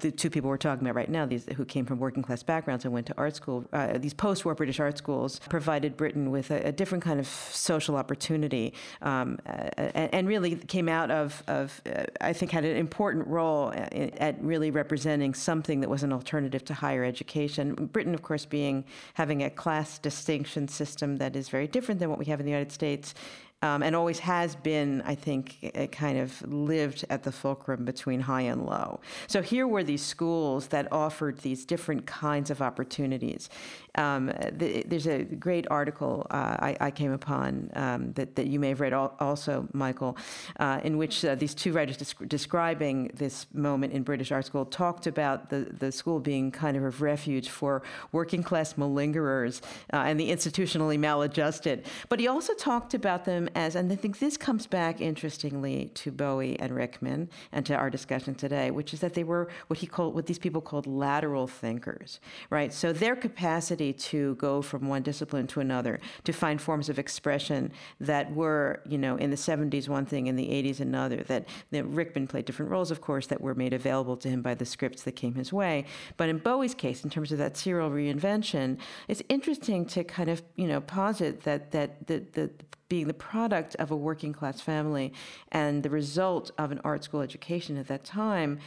the 0.00 0.10
two 0.10 0.30
people 0.30 0.48
we're 0.48 0.56
talking 0.56 0.86
about 0.86 0.96
right 0.96 1.08
now, 1.08 1.26
these 1.26 1.46
who 1.56 1.64
came 1.64 1.84
from 1.84 1.98
working 1.98 2.22
class 2.22 2.42
backgrounds 2.42 2.84
and 2.84 2.94
went 2.94 3.06
to 3.06 3.14
art 3.16 3.36
school, 3.36 3.64
these 3.96 4.14
post 4.14 4.44
war 4.44 4.54
British 4.54 4.80
art 4.80 4.98
schools 4.98 5.40
provided 5.48 5.96
Britain 5.96 6.30
with 6.30 6.50
a, 6.50 6.68
a 6.68 6.72
different 6.72 7.04
kind 7.04 7.20
of 7.20 7.26
social 7.26 7.96
opportunity, 7.96 8.74
um, 9.02 9.38
and, 9.44 10.14
and, 10.14 10.28
really 10.28 10.56
came 10.56 10.88
out 10.88 11.10
of, 11.10 11.42
of 11.48 11.80
uh, 11.86 12.04
I 12.20 12.32
think, 12.32 12.50
had 12.50 12.64
an 12.64 12.76
important 12.76 13.26
role 13.26 13.72
at, 13.72 13.92
at, 14.18 14.42
really 14.42 14.70
representing 14.70 15.34
something 15.34 15.80
that 15.80 15.88
was 15.88 16.02
an 16.02 16.12
alternative 16.12 16.64
to 16.66 16.74
higher 16.74 17.04
education. 17.04 17.74
Britain, 17.74 18.14
of 18.14 18.22
course, 18.22 18.44
being 18.44 18.84
having 19.14 19.42
a 19.42 19.50
class 19.50 19.98
distinction 19.98 20.68
system 20.68 21.16
that 21.16 21.34
is 21.34 21.48
very 21.48 21.66
different 21.66 22.00
than 22.00 22.10
what 22.10 22.18
we 22.18 22.26
have 22.26 22.40
in 22.40 22.46
the 22.46 22.52
United 22.52 22.72
States 22.72 23.14
um, 23.62 23.82
and 23.82 23.96
always 23.96 24.20
has 24.20 24.54
been, 24.54 25.02
I 25.02 25.14
think, 25.14 25.90
kind 25.92 26.18
of 26.18 26.40
lived 26.52 27.04
at 27.10 27.24
the 27.24 27.32
fulcrum 27.32 27.84
between 27.84 28.20
high 28.20 28.42
and 28.42 28.64
low. 28.64 29.00
So 29.26 29.42
here 29.42 29.66
were 29.66 29.82
these 29.82 30.04
schools 30.04 30.68
that 30.68 30.90
offered 30.92 31.38
these 31.38 31.64
different 31.64 32.06
kinds 32.06 32.50
of 32.50 32.62
opportunities. 32.62 33.50
Um, 33.98 34.26
the, 34.52 34.84
there's 34.86 35.08
a 35.08 35.24
great 35.24 35.66
article 35.72 36.24
uh, 36.30 36.56
I, 36.60 36.76
I, 36.80 36.90
came 36.92 37.10
upon 37.10 37.70
um, 37.74 38.12
that, 38.12 38.36
that 38.36 38.46
you 38.46 38.60
may 38.60 38.68
have 38.68 38.80
read 38.80 38.92
al- 38.92 39.16
also, 39.18 39.66
Michael, 39.72 40.16
uh, 40.60 40.80
in 40.84 40.98
which 40.98 41.24
uh, 41.24 41.34
these 41.34 41.52
two 41.52 41.72
writers 41.72 41.96
desc- 41.96 42.28
describing 42.28 43.10
this 43.14 43.48
moment 43.52 43.92
in 43.92 44.04
British 44.04 44.30
art 44.30 44.46
school 44.46 44.64
talked 44.64 45.08
about 45.08 45.50
the, 45.50 45.66
the 45.80 45.90
school 45.90 46.20
being 46.20 46.52
kind 46.52 46.76
of 46.76 46.84
a 46.84 46.90
refuge 46.90 47.48
for 47.48 47.82
working 48.12 48.40
class 48.40 48.74
malingerers 48.74 49.62
uh, 49.92 49.96
and 49.96 50.20
the 50.20 50.30
institutionally 50.30 50.96
maladjusted. 50.96 51.84
But 52.08 52.20
he 52.20 52.28
also 52.28 52.54
talked 52.54 52.94
about 52.94 53.24
them 53.24 53.48
as, 53.56 53.74
and 53.74 53.90
I 53.90 53.96
think 53.96 54.20
this 54.20 54.36
comes 54.36 54.68
back 54.68 55.00
interestingly 55.00 55.90
to 55.94 56.12
Bowie 56.12 56.56
and 56.60 56.72
Rickman 56.72 57.30
and 57.50 57.66
to 57.66 57.74
our 57.74 57.90
discussion 57.90 58.36
today, 58.36 58.70
which 58.70 58.94
is 58.94 59.00
that 59.00 59.14
they 59.14 59.24
were 59.24 59.48
what 59.66 59.80
he 59.80 59.88
called, 59.88 60.14
what 60.14 60.26
these 60.26 60.38
people 60.38 60.60
called 60.60 60.86
lateral 60.86 61.48
thinkers, 61.48 62.20
right? 62.48 62.72
So 62.72 62.92
their 62.92 63.16
capacity 63.16 63.87
to 63.92 64.34
go 64.36 64.62
from 64.62 64.88
one 64.88 65.02
discipline 65.02 65.46
to 65.48 65.60
another, 65.60 66.00
to 66.24 66.32
find 66.32 66.60
forms 66.60 66.88
of 66.88 66.98
expression 66.98 67.72
that 68.00 68.32
were, 68.32 68.82
you 68.86 68.98
know, 68.98 69.16
in 69.16 69.30
the 69.30 69.36
70s 69.36 69.88
one 69.88 70.06
thing, 70.06 70.26
in 70.26 70.36
the 70.36 70.46
80s 70.46 70.80
another, 70.80 71.22
that, 71.24 71.48
that 71.70 71.84
Rickman 71.86 72.26
played 72.26 72.44
different 72.44 72.70
roles, 72.70 72.90
of 72.90 73.00
course, 73.00 73.26
that 73.26 73.40
were 73.40 73.54
made 73.54 73.72
available 73.72 74.16
to 74.18 74.28
him 74.28 74.42
by 74.42 74.54
the 74.54 74.64
scripts 74.64 75.02
that 75.02 75.12
came 75.12 75.34
his 75.34 75.52
way. 75.52 75.84
But 76.16 76.28
in 76.28 76.38
Bowie's 76.38 76.74
case, 76.74 77.04
in 77.04 77.10
terms 77.10 77.32
of 77.32 77.38
that 77.38 77.56
serial 77.56 77.90
reinvention, 77.90 78.78
it's 79.08 79.22
interesting 79.28 79.84
to 79.86 80.04
kind 80.04 80.28
of, 80.28 80.42
you 80.56 80.66
know, 80.66 80.80
posit 80.80 81.42
that, 81.44 81.70
that 81.72 82.06
the 82.06 82.50
being 82.88 83.06
the 83.06 83.14
product 83.14 83.76
of 83.76 83.90
a 83.90 83.96
working 83.96 84.32
class 84.32 84.60
family 84.60 85.12
and 85.52 85.82
the 85.82 85.90
result 85.90 86.50
of 86.58 86.72
an 86.72 86.80
art 86.84 87.04
school 87.04 87.20
education 87.20 87.76
at 87.76 87.86
that 87.88 88.04
time 88.04 88.58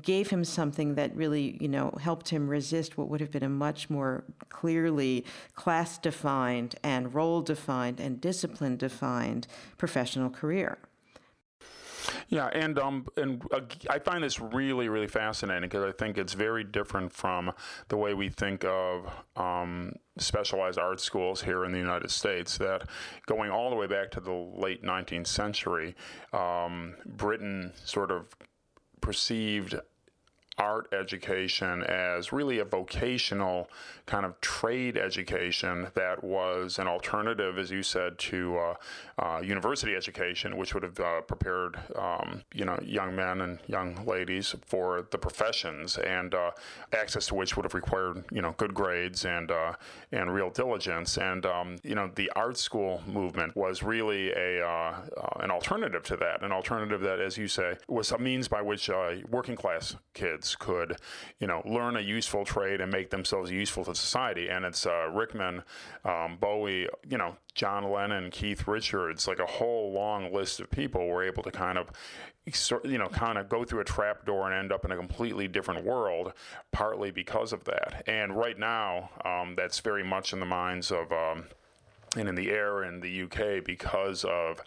gave 0.00 0.30
him 0.30 0.44
something 0.44 0.94
that 0.94 1.14
really, 1.16 1.58
you 1.60 1.68
know, 1.68 1.90
helped 2.00 2.28
him 2.28 2.48
resist 2.48 2.96
what 2.96 3.08
would 3.08 3.20
have 3.20 3.30
been 3.30 3.42
a 3.42 3.48
much 3.48 3.90
more 3.90 4.24
clearly 4.48 5.24
class 5.54 5.98
defined 5.98 6.76
and 6.82 7.12
role 7.14 7.42
defined 7.42 7.98
and 7.98 8.20
discipline 8.20 8.76
defined 8.76 9.46
professional 9.76 10.30
career. 10.30 10.78
Yeah, 12.28 12.46
and 12.46 12.78
um, 12.78 13.06
and 13.16 13.42
uh, 13.52 13.60
I 13.88 13.98
find 13.98 14.22
this 14.22 14.40
really, 14.40 14.88
really 14.88 15.06
fascinating 15.06 15.68
because 15.68 15.84
I 15.84 15.92
think 15.92 16.16
it's 16.16 16.32
very 16.32 16.64
different 16.64 17.12
from 17.12 17.52
the 17.88 17.96
way 17.96 18.14
we 18.14 18.28
think 18.28 18.64
of 18.64 19.10
um, 19.36 19.92
specialized 20.16 20.78
art 20.78 21.00
schools 21.00 21.42
here 21.42 21.64
in 21.64 21.72
the 21.72 21.78
United 21.78 22.10
States. 22.10 22.56
That 22.58 22.88
going 23.26 23.50
all 23.50 23.70
the 23.70 23.76
way 23.76 23.86
back 23.86 24.10
to 24.12 24.20
the 24.20 24.32
late 24.32 24.82
19th 24.82 25.26
century, 25.26 25.94
um, 26.32 26.94
Britain 27.04 27.72
sort 27.84 28.10
of 28.10 28.34
perceived 29.00 29.74
art 30.58 30.92
education 30.92 31.82
as 31.84 32.32
really 32.32 32.58
a 32.58 32.64
vocational 32.64 33.68
kind 34.06 34.26
of 34.26 34.38
trade 34.40 34.96
education 34.96 35.86
that 35.94 36.22
was 36.22 36.78
an 36.78 36.86
alternative, 36.86 37.58
as 37.58 37.70
you 37.70 37.82
said, 37.82 38.18
to 38.18 38.58
uh, 38.58 38.74
uh, 39.18 39.40
university 39.40 39.94
education, 39.94 40.56
which 40.56 40.74
would 40.74 40.82
have 40.82 40.98
uh, 41.00 41.20
prepared 41.22 41.78
um, 41.96 42.42
you 42.52 42.64
know 42.64 42.78
young 42.82 43.14
men 43.14 43.40
and 43.40 43.58
young 43.68 44.04
ladies 44.04 44.54
for 44.66 45.06
the 45.10 45.18
professions, 45.18 45.96
and 45.98 46.34
uh, 46.34 46.50
access 46.92 47.26
to 47.26 47.34
which 47.34 47.56
would 47.56 47.64
have 47.64 47.74
required 47.74 48.24
you 48.30 48.42
know 48.42 48.52
good 48.58 48.74
grades 48.74 49.24
and 49.24 49.50
uh, 49.50 49.72
and 50.12 50.32
real 50.34 50.50
diligence. 50.50 51.16
And 51.16 51.46
um, 51.46 51.76
you 51.84 51.94
know 51.94 52.10
the 52.14 52.30
art 52.34 52.58
school 52.58 53.02
movement 53.06 53.56
was 53.56 53.82
really 53.82 54.32
a 54.32 54.66
uh, 54.66 54.96
an 55.40 55.50
alternative 55.50 56.02
to 56.04 56.16
that, 56.16 56.42
an 56.42 56.52
alternative 56.52 57.00
that, 57.02 57.20
as 57.20 57.38
you 57.38 57.48
say, 57.48 57.76
was 57.88 58.10
a 58.12 58.18
means 58.18 58.48
by 58.48 58.60
which 58.60 58.90
working 59.30 59.54
class 59.54 59.94
kids 60.14 60.49
could, 60.54 60.96
you 61.38 61.46
know, 61.46 61.62
learn 61.64 61.96
a 61.96 62.00
useful 62.00 62.44
trade 62.44 62.80
and 62.80 62.90
make 62.90 63.10
themselves 63.10 63.50
useful 63.50 63.84
to 63.84 63.94
society. 63.94 64.48
And 64.48 64.64
it's 64.64 64.86
uh, 64.86 65.08
Rickman, 65.12 65.62
um, 66.04 66.38
Bowie, 66.40 66.88
you 67.08 67.18
know, 67.18 67.36
John 67.54 67.90
Lennon, 67.90 68.30
Keith 68.30 68.66
Richards, 68.66 69.26
like 69.26 69.38
a 69.38 69.46
whole 69.46 69.92
long 69.92 70.32
list 70.32 70.60
of 70.60 70.70
people 70.70 71.06
were 71.06 71.24
able 71.24 71.42
to 71.42 71.50
kind 71.50 71.78
of, 71.78 71.90
you 72.84 72.98
know, 72.98 73.08
kind 73.08 73.38
of 73.38 73.48
go 73.48 73.64
through 73.64 73.80
a 73.80 73.84
trap 73.84 74.24
door 74.24 74.46
and 74.46 74.54
end 74.54 74.72
up 74.72 74.84
in 74.84 74.92
a 74.92 74.96
completely 74.96 75.48
different 75.48 75.84
world, 75.84 76.32
partly 76.72 77.10
because 77.10 77.52
of 77.52 77.64
that. 77.64 78.02
And 78.06 78.36
right 78.36 78.58
now, 78.58 79.10
um, 79.24 79.54
that's 79.56 79.80
very 79.80 80.04
much 80.04 80.32
in 80.32 80.40
the 80.40 80.46
minds 80.46 80.90
of. 80.90 81.12
Um, 81.12 81.44
and 82.16 82.28
in 82.28 82.34
the 82.34 82.50
air 82.50 82.82
in 82.82 83.00
the 83.00 83.22
UK 83.22 83.64
because 83.64 84.24
of 84.24 84.60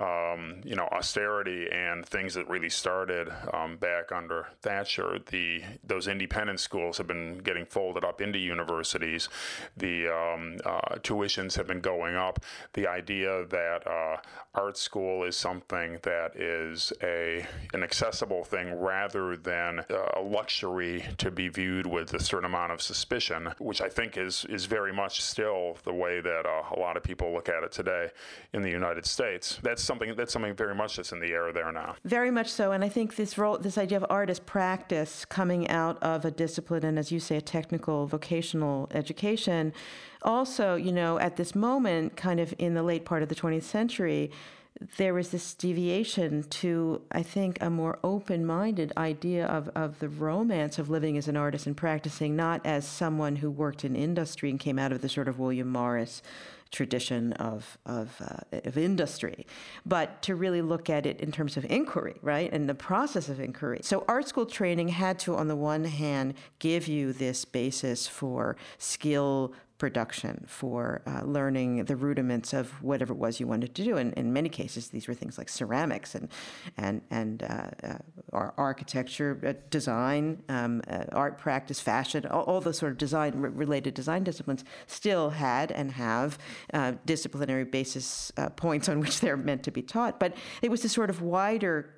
um, 0.00 0.62
you 0.64 0.74
know, 0.74 0.88
austerity 0.92 1.68
and 1.70 2.06
things 2.06 2.32
that 2.34 2.48
really 2.48 2.70
started 2.70 3.28
um, 3.52 3.76
back 3.76 4.12
under 4.12 4.46
Thatcher. 4.62 5.18
The 5.26 5.62
those 5.84 6.08
independent 6.08 6.58
schools 6.58 6.96
have 6.98 7.06
been 7.06 7.38
getting 7.38 7.66
folded 7.66 8.02
up 8.02 8.22
into 8.22 8.38
universities. 8.38 9.28
The 9.76 10.08
um, 10.08 10.56
uh, 10.64 10.96
tuitions 11.00 11.54
have 11.56 11.66
been 11.66 11.80
going 11.80 12.16
up. 12.16 12.40
The 12.72 12.86
idea 12.86 13.44
that 13.46 13.86
uh, 13.86 14.16
art 14.54 14.78
school 14.78 15.24
is 15.24 15.36
something 15.36 15.98
that 16.02 16.34
is 16.34 16.92
a 17.02 17.46
an 17.74 17.82
accessible 17.82 18.42
thing 18.42 18.72
rather 18.80 19.36
than 19.36 19.80
uh, 19.90 20.12
a 20.16 20.22
luxury 20.22 21.04
to 21.18 21.30
be 21.30 21.48
viewed 21.48 21.86
with 21.86 22.14
a 22.14 22.20
certain 22.20 22.46
amount 22.46 22.72
of 22.72 22.80
suspicion, 22.80 23.52
which 23.58 23.82
I 23.82 23.90
think 23.90 24.16
is 24.16 24.46
is 24.46 24.64
very 24.64 24.94
much 24.94 25.20
still 25.20 25.76
the 25.84 25.92
way 25.92 26.22
that 26.22 26.46
uh, 26.46 26.74
a 26.74 26.80
lot 26.80 26.96
of 26.96 27.02
people 27.02 27.34
look 27.34 27.50
at 27.50 27.62
it 27.64 27.72
today 27.72 28.08
in 28.54 28.62
the 28.62 28.70
United 28.70 29.04
States. 29.04 29.58
That's 29.62 29.89
something 29.90 30.14
that's 30.14 30.32
something 30.32 30.54
very 30.54 30.74
much 30.74 30.96
that's 30.96 31.10
in 31.10 31.18
the 31.18 31.32
air 31.32 31.52
there 31.52 31.72
now. 31.72 31.96
Very 32.04 32.30
much 32.30 32.48
so, 32.48 32.70
and 32.70 32.84
I 32.84 32.88
think 32.88 33.16
this 33.16 33.36
role, 33.36 33.58
this 33.58 33.76
idea 33.76 33.98
of 33.98 34.06
art 34.08 34.30
as 34.30 34.38
practice, 34.38 35.24
coming 35.24 35.68
out 35.68 36.00
of 36.00 36.24
a 36.24 36.30
discipline 36.30 36.84
and, 36.84 36.96
as 36.96 37.10
you 37.10 37.18
say, 37.18 37.36
a 37.36 37.40
technical 37.40 38.06
vocational 38.06 38.88
education, 38.92 39.72
also, 40.22 40.76
you 40.76 40.92
know, 40.92 41.18
at 41.18 41.36
this 41.36 41.56
moment, 41.56 42.16
kind 42.16 42.38
of 42.38 42.54
in 42.58 42.74
the 42.74 42.84
late 42.84 43.04
part 43.04 43.24
of 43.24 43.28
the 43.28 43.34
20th 43.34 43.64
century 43.64 44.30
there 44.96 45.12
was 45.12 45.28
this 45.28 45.52
deviation 45.54 46.42
to, 46.44 47.02
I 47.12 47.22
think, 47.22 47.58
a 47.60 47.68
more 47.68 47.98
open 48.02 48.46
minded 48.46 48.92
idea 48.96 49.46
of, 49.46 49.68
of 49.74 49.98
the 49.98 50.08
romance 50.08 50.78
of 50.78 50.88
living 50.88 51.18
as 51.18 51.28
an 51.28 51.36
artist 51.36 51.66
and 51.66 51.76
practicing 51.76 52.34
not 52.34 52.64
as 52.64 52.86
someone 52.86 53.36
who 53.36 53.50
worked 53.50 53.84
in 53.84 53.94
industry 53.94 54.48
and 54.48 54.58
came 54.58 54.78
out 54.78 54.92
of 54.92 55.02
the 55.02 55.08
sort 55.08 55.28
of 55.28 55.38
William 55.38 55.70
Morris 55.70 56.22
tradition 56.70 57.32
of 57.34 57.78
of, 57.86 58.20
uh, 58.20 58.58
of 58.64 58.78
industry, 58.78 59.46
but 59.84 60.22
to 60.22 60.34
really 60.34 60.62
look 60.62 60.88
at 60.88 61.06
it 61.06 61.20
in 61.20 61.32
terms 61.32 61.56
of 61.56 61.64
inquiry, 61.66 62.16
right, 62.22 62.52
and 62.52 62.68
the 62.68 62.74
process 62.74 63.28
of 63.28 63.40
inquiry. 63.40 63.80
So 63.82 64.04
art 64.08 64.28
school 64.28 64.46
training 64.46 64.88
had 64.88 65.18
to, 65.20 65.36
on 65.36 65.48
the 65.48 65.56
one 65.56 65.84
hand, 65.84 66.34
give 66.58 66.88
you 66.88 67.12
this 67.12 67.44
basis 67.44 68.06
for 68.06 68.56
skill 68.78 69.52
production, 69.80 70.44
for 70.46 71.02
uh, 71.06 71.22
learning 71.24 71.86
the 71.86 71.96
rudiments 71.96 72.52
of 72.52 72.70
whatever 72.82 73.12
it 73.14 73.18
was 73.18 73.40
you 73.40 73.46
wanted 73.48 73.74
to 73.74 73.82
do. 73.82 73.96
And 73.96 74.12
in 74.14 74.32
many 74.32 74.48
cases, 74.48 74.88
these 74.88 75.08
were 75.08 75.14
things 75.14 75.38
like 75.38 75.48
ceramics 75.48 76.14
and 76.14 76.28
and 76.76 77.00
and 77.10 77.42
uh, 77.42 77.70
uh, 77.82 78.50
architecture, 78.56 79.40
uh, 79.44 79.54
design, 79.70 80.42
um, 80.48 80.82
uh, 80.88 81.04
art 81.12 81.38
practice, 81.38 81.80
fashion, 81.80 82.26
all, 82.26 82.44
all 82.44 82.60
the 82.60 82.74
sort 82.74 82.92
of 82.92 82.98
design 82.98 83.32
related 83.36 83.94
design 83.94 84.22
disciplines 84.22 84.62
still 84.86 85.30
had 85.30 85.72
and 85.72 85.92
have 85.92 86.38
disciplinary 87.06 87.64
basis 87.64 88.30
points 88.56 88.88
on 88.88 89.00
which 89.00 89.20
they're 89.20 89.36
meant 89.36 89.62
to 89.62 89.70
be 89.70 89.82
taught. 89.82 90.20
But 90.20 90.34
it 90.62 90.70
was 90.70 90.84
a 90.84 90.88
sort 90.88 91.10
of 91.10 91.22
wider 91.22 91.94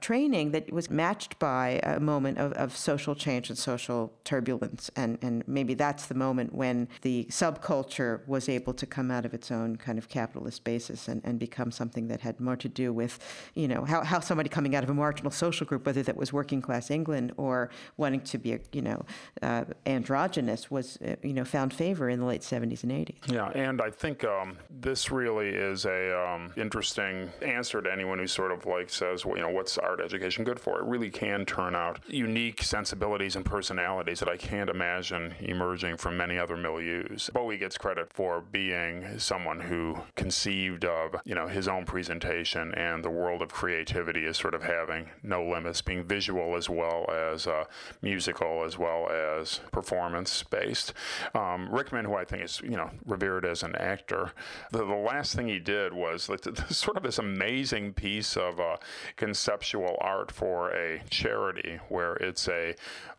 training 0.00 0.52
that 0.52 0.72
was 0.72 0.88
matched 0.90 1.38
by 1.38 1.80
a 1.82 2.00
moment 2.00 2.38
of, 2.38 2.52
of 2.54 2.76
social 2.76 3.14
change 3.14 3.50
and 3.50 3.58
social 3.58 4.12
turbulence, 4.24 4.90
and 4.96 5.18
and 5.22 5.46
maybe 5.46 5.74
that's 5.74 6.06
the 6.06 6.14
moment 6.14 6.54
when 6.54 6.88
the 7.02 7.26
subculture 7.30 8.26
was 8.26 8.48
able 8.48 8.74
to 8.74 8.86
come 8.86 9.10
out 9.10 9.24
of 9.24 9.34
its 9.34 9.50
own 9.50 9.76
kind 9.76 9.98
of 9.98 10.08
capitalist 10.08 10.64
basis 10.64 11.08
and, 11.08 11.20
and 11.24 11.38
become 11.38 11.70
something 11.70 12.08
that 12.08 12.20
had 12.20 12.40
more 12.40 12.56
to 12.56 12.68
do 12.68 12.92
with, 12.92 13.18
you 13.54 13.68
know, 13.68 13.84
how, 13.84 14.02
how 14.02 14.20
somebody 14.20 14.48
coming 14.48 14.74
out 14.74 14.84
of 14.84 14.90
a 14.90 14.94
marginal 14.94 15.30
social 15.30 15.66
group, 15.66 15.86
whether 15.86 16.02
that 16.02 16.16
was 16.16 16.32
working 16.32 16.60
class 16.60 16.90
England 16.90 17.32
or 17.36 17.70
wanting 17.96 18.20
to 18.20 18.38
be, 18.38 18.58
you 18.72 18.82
know, 18.82 19.04
uh, 19.42 19.64
androgynous, 19.86 20.70
was, 20.70 20.98
uh, 21.06 21.16
you 21.22 21.32
know, 21.32 21.44
found 21.44 21.72
favor 21.72 22.08
in 22.08 22.20
the 22.20 22.26
late 22.26 22.42
70s 22.42 22.82
and 22.82 22.92
80s. 22.92 23.32
Yeah, 23.32 23.48
and 23.54 23.80
I 23.80 23.90
think 23.90 24.24
um, 24.24 24.58
this 24.70 25.10
really 25.10 25.48
is 25.48 25.86
a 25.86 26.18
um, 26.18 26.52
interesting 26.56 27.30
answer 27.42 27.80
to 27.82 27.92
anyone 27.92 28.18
who 28.18 28.26
sort 28.26 28.52
of 28.52 28.66
like 28.66 28.90
says, 28.90 29.24
well, 29.24 29.36
you 29.36 29.42
know, 29.42 29.50
what's 29.50 29.78
art 29.78 30.00
education 30.00 30.44
good 30.44 30.60
for? 30.60 30.80
It 30.80 30.84
really 30.84 31.10
can 31.10 31.44
turn 31.44 31.74
out 31.74 32.00
unique 32.08 32.62
sensibilities 32.62 33.36
and 33.36 33.44
personalities 33.44 34.20
that 34.20 34.28
I 34.28 34.36
can't 34.36 34.70
imagine 34.70 35.34
emerging 35.40 35.96
from 35.96 36.16
many 36.16 36.38
other 36.38 36.56
milieux 36.56 36.83
use. 36.84 37.30
Bowie 37.32 37.58
gets 37.58 37.78
credit 37.78 38.12
for 38.12 38.40
being 38.40 39.18
someone 39.18 39.60
who 39.60 39.98
conceived 40.14 40.84
of, 40.84 41.16
you 41.24 41.34
know, 41.34 41.46
his 41.46 41.68
own 41.68 41.84
presentation 41.84 42.74
and 42.74 43.04
the 43.04 43.10
world 43.10 43.42
of 43.42 43.52
creativity 43.52 44.26
as 44.26 44.36
sort 44.36 44.54
of 44.54 44.62
having 44.62 45.10
no 45.22 45.44
limits, 45.44 45.82
being 45.82 46.04
visual 46.04 46.56
as 46.56 46.68
well 46.68 47.10
as 47.10 47.46
uh, 47.46 47.64
musical 48.02 48.64
as 48.64 48.78
well 48.78 49.08
as 49.10 49.60
performance 49.72 50.42
based. 50.42 50.92
Um, 51.34 51.68
Rickman, 51.70 52.04
who 52.04 52.14
I 52.14 52.24
think 52.24 52.42
is, 52.42 52.60
you 52.62 52.76
know, 52.76 52.90
revered 53.04 53.44
as 53.44 53.62
an 53.62 53.74
actor, 53.76 54.32
the, 54.70 54.78
the 54.78 54.94
last 54.94 55.34
thing 55.34 55.48
he 55.48 55.58
did 55.58 55.92
was 55.92 56.28
like, 56.28 56.44
sort 56.70 56.96
of 56.96 57.02
this 57.02 57.18
amazing 57.18 57.94
piece 57.94 58.36
of 58.36 58.60
uh, 58.60 58.76
conceptual 59.16 59.96
art 60.00 60.30
for 60.30 60.70
a 60.70 61.02
charity 61.10 61.80
where 61.88 62.14
it's 62.16 62.48
a 62.48 62.74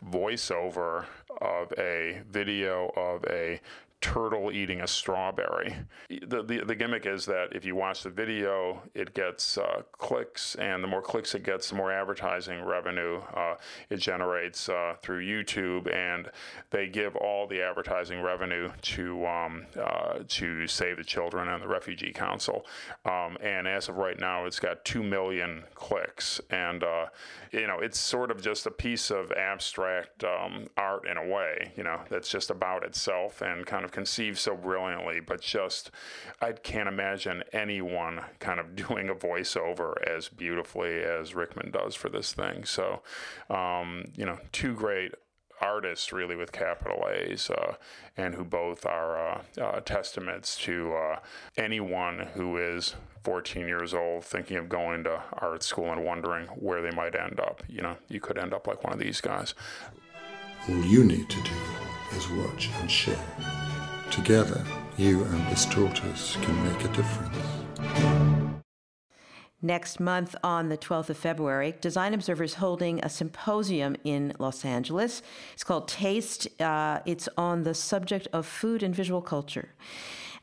voiceover 0.05 1.05
of 1.41 1.71
a 1.77 2.21
video 2.29 2.91
of 2.95 3.23
a 3.25 3.59
turtle 4.05 4.51
eating 4.51 4.81
a 4.81 4.87
strawberry. 4.87 5.75
The, 6.09 6.43
the, 6.43 6.63
the, 6.63 6.75
gimmick 6.75 7.07
is 7.07 7.25
that 7.25 7.47
if 7.53 7.65
you 7.65 7.75
watch 7.75 8.03
the 8.03 8.11
video, 8.11 8.83
it 8.93 9.15
gets 9.15 9.57
uh, 9.57 9.81
clicks, 9.93 10.53
and 10.55 10.83
the 10.83 10.87
more 10.87 11.01
clicks 11.01 11.33
it 11.33 11.43
gets, 11.43 11.69
the 11.69 11.75
more 11.75 11.91
advertising 11.91 12.63
revenue 12.63 13.19
uh, 13.33 13.55
it 13.89 13.97
generates 13.97 14.69
uh, 14.69 14.95
through 15.01 15.25
YouTube, 15.25 15.91
and 15.91 16.29
they 16.69 16.87
give 16.87 17.15
all 17.15 17.47
the 17.47 17.61
advertising 17.63 18.21
revenue 18.21 18.71
to 18.83 19.25
um, 19.25 19.65
uh, 19.75 20.19
to 20.27 20.67
Save 20.67 20.97
the 20.97 21.03
Children 21.03 21.49
and 21.49 21.63
the 21.63 21.67
Refugee 21.67 22.13
Council. 22.13 22.63
Um, 23.05 23.37
and 23.41 23.67
as 23.67 23.89
of 23.89 23.97
right 23.97 24.19
now, 24.19 24.45
it's 24.45 24.59
got 24.59 24.85
two 24.85 25.01
million 25.01 25.63
clicks, 25.73 26.39
and 26.51 26.83
uh, 26.83 27.07
you 27.55 27.67
know 27.67 27.79
it's 27.79 27.99
sort 27.99 28.31
of 28.31 28.41
just 28.41 28.65
a 28.65 28.71
piece 28.71 29.09
of 29.09 29.31
abstract 29.31 30.23
um, 30.23 30.67
art 30.77 31.07
in 31.07 31.17
a 31.17 31.25
way, 31.25 31.73
you 31.75 31.83
know, 31.83 32.01
that's 32.09 32.29
just 32.29 32.49
about 32.49 32.83
itself 32.83 33.41
and 33.41 33.65
kind 33.65 33.85
of 33.85 33.91
conceived 33.91 34.37
so 34.37 34.55
brilliantly, 34.55 35.19
but 35.19 35.41
just 35.41 35.91
I 36.41 36.51
can't 36.51 36.87
imagine 36.87 37.43
anyone 37.53 38.21
kind 38.39 38.59
of 38.59 38.75
doing 38.87 39.09
a 39.09 39.15
voiceover 39.15 39.95
as 40.07 40.29
beautifully 40.29 41.01
as 41.03 41.35
Rickman 41.35 41.71
does 41.71 41.95
for 41.95 42.09
this 42.09 42.33
thing. 42.33 42.65
So, 42.65 43.01
um, 43.49 44.05
you 44.15 44.25
know, 44.25 44.39
two 44.51 44.73
great 44.73 45.13
artists 45.61 46.11
really 46.11 46.35
with 46.35 46.51
capital 46.51 47.07
A's 47.09 47.49
uh, 47.49 47.75
and 48.17 48.35
who 48.35 48.43
both 48.43 48.85
are 48.85 49.17
uh, 49.17 49.41
uh, 49.61 49.79
testaments 49.81 50.57
to 50.57 50.93
uh, 50.93 51.19
anyone 51.57 52.27
who 52.33 52.57
is 52.57 52.95
14 53.23 53.67
years 53.67 53.93
old 53.93 54.23
thinking 54.23 54.57
of 54.57 54.69
going 54.69 55.03
to 55.03 55.21
art 55.33 55.63
school 55.63 55.91
and 55.91 56.05
wondering 56.05 56.45
where 56.47 56.81
they 56.81 56.91
might 56.91 57.15
end 57.15 57.39
up. 57.39 57.63
You 57.67 57.81
know, 57.81 57.97
you 58.07 58.19
could 58.19 58.37
end 58.37 58.53
up 58.53 58.67
like 58.67 58.83
one 58.83 58.93
of 58.93 58.99
these 58.99 59.21
guys. 59.21 59.55
All 60.69 60.83
you 60.85 61.03
need 61.03 61.29
to 61.29 61.41
do 61.41 61.51
is 62.15 62.29
watch 62.29 62.69
and 62.79 62.89
share. 62.89 63.19
Together, 64.11 64.63
you 64.97 65.23
and 65.23 65.47
this 65.47 65.65
tortoise 65.65 66.37
can 66.41 66.63
make 66.63 66.83
a 66.85 66.87
difference. 66.93 68.14
Next 69.61 69.99
month, 69.99 70.35
on 70.43 70.69
the 70.69 70.77
12th 70.77 71.09
of 71.09 71.17
February, 71.17 71.75
Design 71.79 72.13
Observer 72.13 72.43
is 72.43 72.55
holding 72.55 72.99
a 72.99 73.09
symposium 73.09 73.95
in 74.03 74.33
Los 74.37 74.65
Angeles. 74.65 75.21
It's 75.53 75.63
called 75.63 75.87
Taste. 75.87 76.47
Uh, 76.61 76.99
it's 77.05 77.29
on 77.37 77.63
the 77.63 77.73
subject 77.73 78.27
of 78.33 78.45
food 78.45 78.83
and 78.83 78.93
visual 78.93 79.21
culture. 79.21 79.69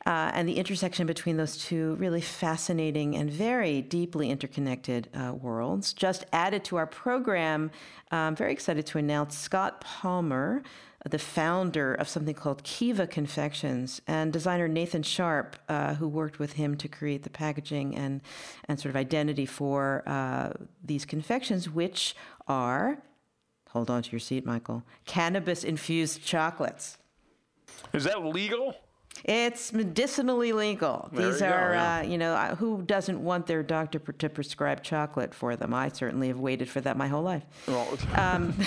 Uh, 0.05 0.31
and 0.33 0.49
the 0.49 0.57
intersection 0.57 1.07
between 1.07 1.37
those 1.37 1.57
two 1.57 1.95
really 1.95 2.19
fascinating 2.19 3.15
and 3.15 3.31
very 3.31 3.81
deeply 3.81 4.29
interconnected 4.29 5.07
uh, 5.13 5.33
worlds. 5.33 5.93
Just 5.93 6.25
added 6.33 6.63
to 6.65 6.75
our 6.75 6.85
program, 6.87 7.71
I'm 8.11 8.35
very 8.35 8.51
excited 8.51 8.85
to 8.87 8.97
announce 8.97 9.37
Scott 9.37 9.79
Palmer, 9.79 10.61
the 11.09 11.19
founder 11.19 11.93
of 11.95 12.09
something 12.09 12.35
called 12.35 12.63
Kiva 12.63 13.07
Confections, 13.07 14.01
and 14.05 14.33
designer 14.33 14.67
Nathan 14.67 15.03
Sharp, 15.03 15.55
uh, 15.69 15.95
who 15.95 16.07
worked 16.07 16.37
with 16.37 16.53
him 16.53 16.75
to 16.77 16.87
create 16.87 17.23
the 17.23 17.29
packaging 17.29 17.95
and, 17.95 18.21
and 18.67 18.79
sort 18.79 18.89
of 18.89 18.95
identity 18.97 19.45
for 19.45 20.03
uh, 20.05 20.51
these 20.83 21.05
confections, 21.05 21.69
which 21.69 22.15
are, 22.47 22.97
hold 23.69 23.89
on 23.89 24.03
to 24.03 24.11
your 24.11 24.19
seat, 24.19 24.45
Michael, 24.45 24.83
cannabis 25.05 25.63
infused 25.63 26.23
chocolates. 26.23 26.97
Is 27.93 28.03
that 28.03 28.23
legal? 28.23 28.75
It's 29.23 29.71
medicinally 29.71 30.51
legal. 30.51 31.07
There 31.13 31.31
These 31.31 31.41
are, 31.41 31.73
yeah. 31.73 31.99
uh, 31.99 32.01
you 32.03 32.17
know, 32.17 32.35
who 32.59 32.81
doesn't 32.81 33.23
want 33.23 33.47
their 33.47 33.63
doctor 33.63 33.97
pr- 33.99 34.11
to 34.13 34.27
prescribe 34.29 34.83
chocolate 34.83 35.33
for 35.33 35.55
them? 35.55 35.73
I 35.73 35.87
certainly 35.89 36.27
have 36.27 36.39
waited 36.39 36.67
for 36.69 36.81
that 36.81 36.97
my 36.97 37.07
whole 37.07 37.23
life. 37.23 37.43
Well, 37.67 37.97
Um, 38.15 38.53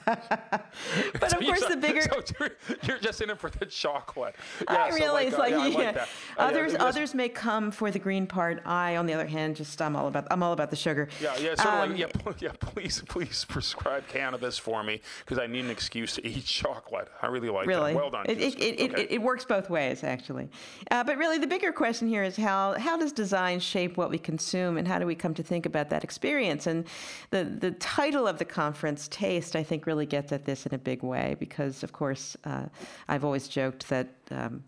but 0.06 1.32
of 1.32 1.40
course, 1.40 1.64
the 1.66 1.76
bigger. 1.76 2.02
So 2.02 2.22
you're, 2.38 2.50
you're 2.84 2.98
just 2.98 3.20
in 3.20 3.30
it 3.30 3.38
for 3.38 3.50
the 3.50 3.66
chocolate. 3.66 4.36
I 4.68 4.72
Yeah, 4.74 4.90
so 4.90 4.96
really, 4.96 5.24
it's 5.26 5.36
uh, 5.36 5.38
like, 5.40 5.50
yeah, 5.50 5.58
like 5.58 5.94
that. 5.94 6.08
Uh, 6.38 6.42
others, 6.42 6.74
others 6.78 7.14
may 7.14 7.28
come 7.28 7.70
for 7.72 7.90
the 7.90 7.98
green 7.98 8.26
part. 8.26 8.62
I, 8.64 8.96
on 8.96 9.06
the 9.06 9.14
other 9.14 9.26
hand, 9.26 9.56
just 9.56 9.80
I'm 9.82 9.96
all 9.96 10.06
about, 10.08 10.26
I'm 10.30 10.42
all 10.42 10.52
about 10.52 10.70
the 10.70 10.76
sugar. 10.76 11.08
Yeah, 11.20 11.36
yeah, 11.38 11.54
sort 11.56 11.74
of 11.74 11.80
Um, 11.80 11.90
like, 11.90 11.98
yeah, 11.98 12.06
pl- 12.06 12.34
yeah, 12.38 12.52
please, 12.60 13.02
please 13.08 13.44
prescribe 13.44 14.06
cannabis 14.08 14.56
for 14.58 14.82
me 14.84 15.00
because 15.24 15.38
I 15.38 15.46
need 15.48 15.64
an 15.64 15.70
excuse 15.70 16.14
to 16.14 16.26
eat 16.26 16.44
chocolate. 16.44 17.08
I 17.22 17.26
really 17.26 17.48
like 17.50 17.66
Really, 17.66 17.92
that. 17.92 18.00
Well 18.00 18.10
done. 18.10 18.26
It, 18.28 18.38
it, 18.40 18.58
it, 18.60 18.92
Okay. 18.92 19.06
it 19.10 19.20
works 19.22 19.44
both 19.44 19.68
ways, 19.68 19.79
actually. 19.80 20.48
Uh, 20.90 21.04
but 21.04 21.16
really, 21.16 21.38
the 21.38 21.46
bigger 21.46 21.72
question 21.72 22.08
here 22.08 22.22
is 22.22 22.36
how 22.36 22.78
how 22.78 22.96
does 22.96 23.12
design 23.12 23.60
shape 23.60 23.96
what 23.96 24.10
we 24.10 24.18
consume, 24.18 24.76
and 24.76 24.86
how 24.86 24.98
do 24.98 25.06
we 25.06 25.14
come 25.14 25.34
to 25.34 25.42
think 25.42 25.66
about 25.66 25.90
that 25.90 26.04
experience? 26.04 26.66
And 26.66 26.84
the 27.30 27.44
the 27.44 27.72
title 27.72 28.26
of 28.26 28.38
the 28.38 28.44
conference, 28.44 29.08
Taste, 29.08 29.56
I 29.56 29.62
think, 29.62 29.86
really 29.86 30.06
gets 30.06 30.32
at 30.32 30.44
this 30.44 30.66
in 30.66 30.74
a 30.74 30.78
big 30.78 31.02
way 31.02 31.36
because, 31.38 31.82
of 31.82 31.92
course, 31.92 32.36
uh, 32.44 32.66
I've 33.08 33.24
always 33.24 33.48
joked 33.48 33.88
that 33.88 34.08
um, 34.30 34.62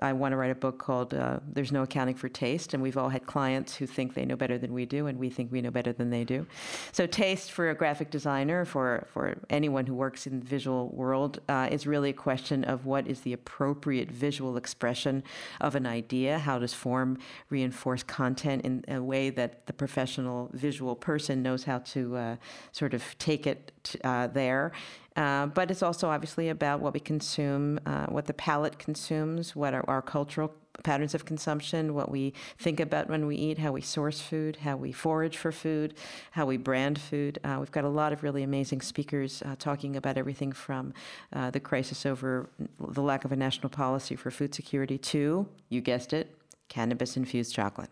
I 0.00 0.12
want 0.12 0.32
to 0.32 0.36
write 0.36 0.50
a 0.50 0.54
book 0.54 0.78
called 0.78 1.14
uh, 1.14 1.40
"There's 1.46 1.72
No 1.72 1.82
Accounting 1.82 2.14
for 2.14 2.28
Taste," 2.28 2.74
and 2.74 2.82
we've 2.82 2.96
all 2.96 3.08
had 3.08 3.26
clients 3.26 3.74
who 3.76 3.86
think 3.86 4.14
they 4.14 4.24
know 4.24 4.36
better 4.36 4.58
than 4.58 4.72
we 4.72 4.86
do, 4.86 5.06
and 5.06 5.18
we 5.18 5.30
think 5.30 5.50
we 5.50 5.60
know 5.60 5.70
better 5.70 5.92
than 5.92 6.10
they 6.10 6.24
do. 6.24 6.46
So, 6.92 7.06
taste 7.06 7.52
for 7.52 7.70
a 7.70 7.74
graphic 7.74 8.10
designer, 8.10 8.64
for 8.64 9.06
for 9.12 9.36
anyone 9.50 9.86
who 9.86 9.94
works 9.94 10.26
in 10.26 10.40
the 10.40 10.46
visual 10.46 10.88
world, 10.88 11.40
uh, 11.48 11.68
is 11.70 11.86
really 11.86 12.10
a 12.10 12.14
question 12.14 12.64
of 12.64 12.86
what 12.86 13.06
is 13.06 13.20
the 13.22 13.32
appropriate 13.32 14.10
visual 14.10 14.56
expression 14.56 15.22
of 15.60 15.74
an 15.74 15.86
idea. 15.86 16.38
How 16.38 16.58
does 16.58 16.74
form 16.74 17.18
reinforce 17.50 18.02
content 18.02 18.64
in 18.64 18.84
a 18.88 19.02
way 19.02 19.30
that 19.30 19.66
the 19.66 19.72
professional 19.72 20.50
visual 20.52 20.94
person 20.94 21.42
knows 21.42 21.64
how 21.64 21.78
to 21.78 22.16
uh, 22.16 22.36
sort 22.72 22.94
of 22.94 23.02
take 23.18 23.46
it 23.46 23.72
t- 23.82 23.98
uh, 24.04 24.28
there? 24.28 24.72
Uh, 25.18 25.46
but 25.46 25.68
it's 25.68 25.82
also 25.82 26.08
obviously 26.08 26.48
about 26.48 26.78
what 26.78 26.94
we 26.94 27.00
consume, 27.00 27.80
uh, 27.86 28.06
what 28.06 28.26
the 28.26 28.32
palate 28.34 28.78
consumes, 28.78 29.56
what 29.56 29.74
are 29.74 29.84
our 29.88 30.00
cultural 30.00 30.54
patterns 30.84 31.12
of 31.12 31.24
consumption, 31.24 31.92
what 31.92 32.08
we 32.08 32.32
think 32.58 32.78
about 32.78 33.08
when 33.08 33.26
we 33.26 33.34
eat, 33.34 33.58
how 33.58 33.72
we 33.72 33.80
source 33.80 34.20
food, 34.20 34.54
how 34.54 34.76
we 34.76 34.92
forage 34.92 35.36
for 35.36 35.50
food, 35.50 35.94
how 36.30 36.46
we 36.46 36.56
brand 36.56 37.00
food. 37.00 37.36
Uh, 37.42 37.56
we've 37.58 37.72
got 37.72 37.82
a 37.82 37.88
lot 37.88 38.12
of 38.12 38.22
really 38.22 38.44
amazing 38.44 38.80
speakers 38.80 39.42
uh, 39.42 39.56
talking 39.58 39.96
about 39.96 40.16
everything 40.16 40.52
from 40.52 40.94
uh, 41.32 41.50
the 41.50 41.58
crisis 41.58 42.06
over 42.06 42.48
the 42.78 43.02
lack 43.02 43.24
of 43.24 43.32
a 43.32 43.36
national 43.36 43.70
policy 43.70 44.14
for 44.14 44.30
food 44.30 44.54
security 44.54 44.98
to, 44.98 45.48
you 45.68 45.80
guessed 45.80 46.12
it, 46.12 46.36
cannabis 46.68 47.16
infused 47.16 47.52
chocolate. 47.52 47.90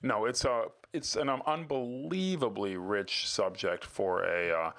No, 0.00 0.24
it's 0.24 0.46
a 0.46 0.68
it's 0.94 1.16
an 1.16 1.28
unbelievably 1.28 2.76
rich 2.76 3.28
subject 3.28 3.84
for 3.84 4.22
a 4.22 4.72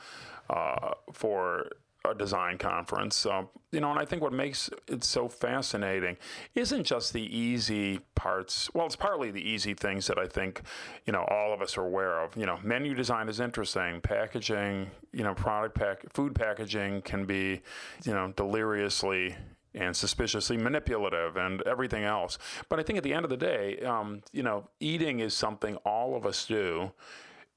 uh, 0.49 0.91
for 1.12 1.69
a 2.10 2.13
design 2.13 2.58
conference. 2.58 3.25
You 3.71 3.79
know, 3.81 3.91
and 3.91 3.99
I 3.99 4.05
think 4.05 4.21
what 4.21 4.34
makes 4.34 4.69
it 4.88 5.03
so 5.03 5.27
fascinating 5.27 6.17
isn't 6.53 6.84
just 6.84 7.13
the 7.13 7.38
easy 7.38 7.99
parts. 8.15 8.69
Well, 8.73 8.86
it's 8.86 8.95
partly 8.95 9.31
the 9.31 9.41
easy 9.41 9.73
things 9.73 10.08
that 10.08 10.17
I 10.17 10.27
think 10.27 10.62
you 11.05 11.13
know 11.13 11.25
all 11.29 11.53
of 11.53 11.62
us 11.62 11.77
are 11.77 11.86
aware 11.86 12.19
of. 12.21 12.36
You 12.38 12.45
know, 12.45 12.60
menu 12.63 12.93
design 12.93 13.29
is 13.29 13.39
interesting. 13.39 14.01
Packaging, 14.01 14.91
you 15.12 15.23
know, 15.23 15.34
product 15.34 15.75
pack, 15.75 16.03
food 16.13 16.36
packaging 16.36 17.01
can 17.01 17.25
be, 17.25 17.62
you 18.03 18.13
know, 18.13 18.31
deliriously 18.36 19.36
and 19.73 19.95
suspiciously 19.95 20.55
manipulative 20.55 21.36
and 21.36 21.62
everything 21.63 22.05
else. 22.05 22.38
But 22.69 22.79
I 22.79 22.84
think 22.84 22.97
at 22.97 23.03
the 23.03 23.13
end 23.13 23.25
of 23.25 23.29
the 23.29 23.38
day, 23.38 23.79
um, 23.79 24.21
you 24.31 24.41
know, 24.41 24.69
eating 24.79 25.19
is 25.19 25.34
something 25.34 25.75
all 25.77 26.15
of 26.15 26.25
us 26.25 26.45
do. 26.45 26.91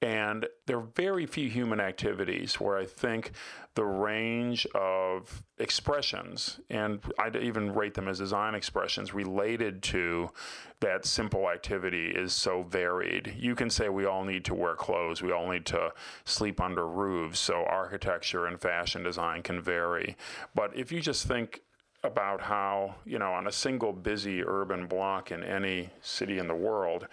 And 0.01 0.47
there 0.67 0.79
are 0.79 0.87
very 0.95 1.27
few 1.27 1.49
human 1.49 1.81
activities 1.81 2.61
where 2.61 2.77
I 2.77 2.85
think 2.85 3.33
the 3.75 3.85
range 3.85 4.65
of 4.75 5.43
expressions, 5.59 6.61
and 6.71 7.01
I'd 7.19 7.35
even 7.35 7.75
rate 7.75 7.95
them 7.95 8.07
as 8.07 8.19
design 8.19 8.55
expressions 8.55 9.13
related 9.13 9.83
to 9.85 10.31
that 10.81 11.05
simple 11.05 11.51
activity, 11.51 12.11
is 12.11 12.33
so 12.33 12.63
varied. 12.63 13.35
You 13.37 13.57
can 13.57 13.71
say 13.71 13.89
we 13.89 14.07
all 14.07 14.23
need 14.23 14.45
to 14.45 14.55
wear 14.55 14.77
clothes, 14.77 15.21
we 15.21 15.33
all 15.33 15.51
need 15.51 15.67
to 15.67 15.93
sleep 16.25 16.61
under 16.61 16.87
roofs, 16.87 17.41
so 17.41 17.65
architecture 17.65 18.47
and 18.47 18.61
fashion 18.61 19.03
design 19.03 19.43
can 19.43 19.61
vary. 19.61 20.17
But 20.55 20.77
if 20.77 20.93
you 20.93 21.01
just 21.01 21.27
think 21.27 21.63
about 22.05 22.41
how, 22.41 22.95
you 23.05 23.19
know, 23.19 23.33
on 23.33 23.49
a 23.49 23.53
single 23.53 23.93
busy 23.93 24.45
urban 24.45 24.87
block 24.87 25.33
in 25.33 25.43
any 25.43 25.91
city 26.01 26.39
in 26.39 26.47
the 26.47 26.55
world, 26.55 27.09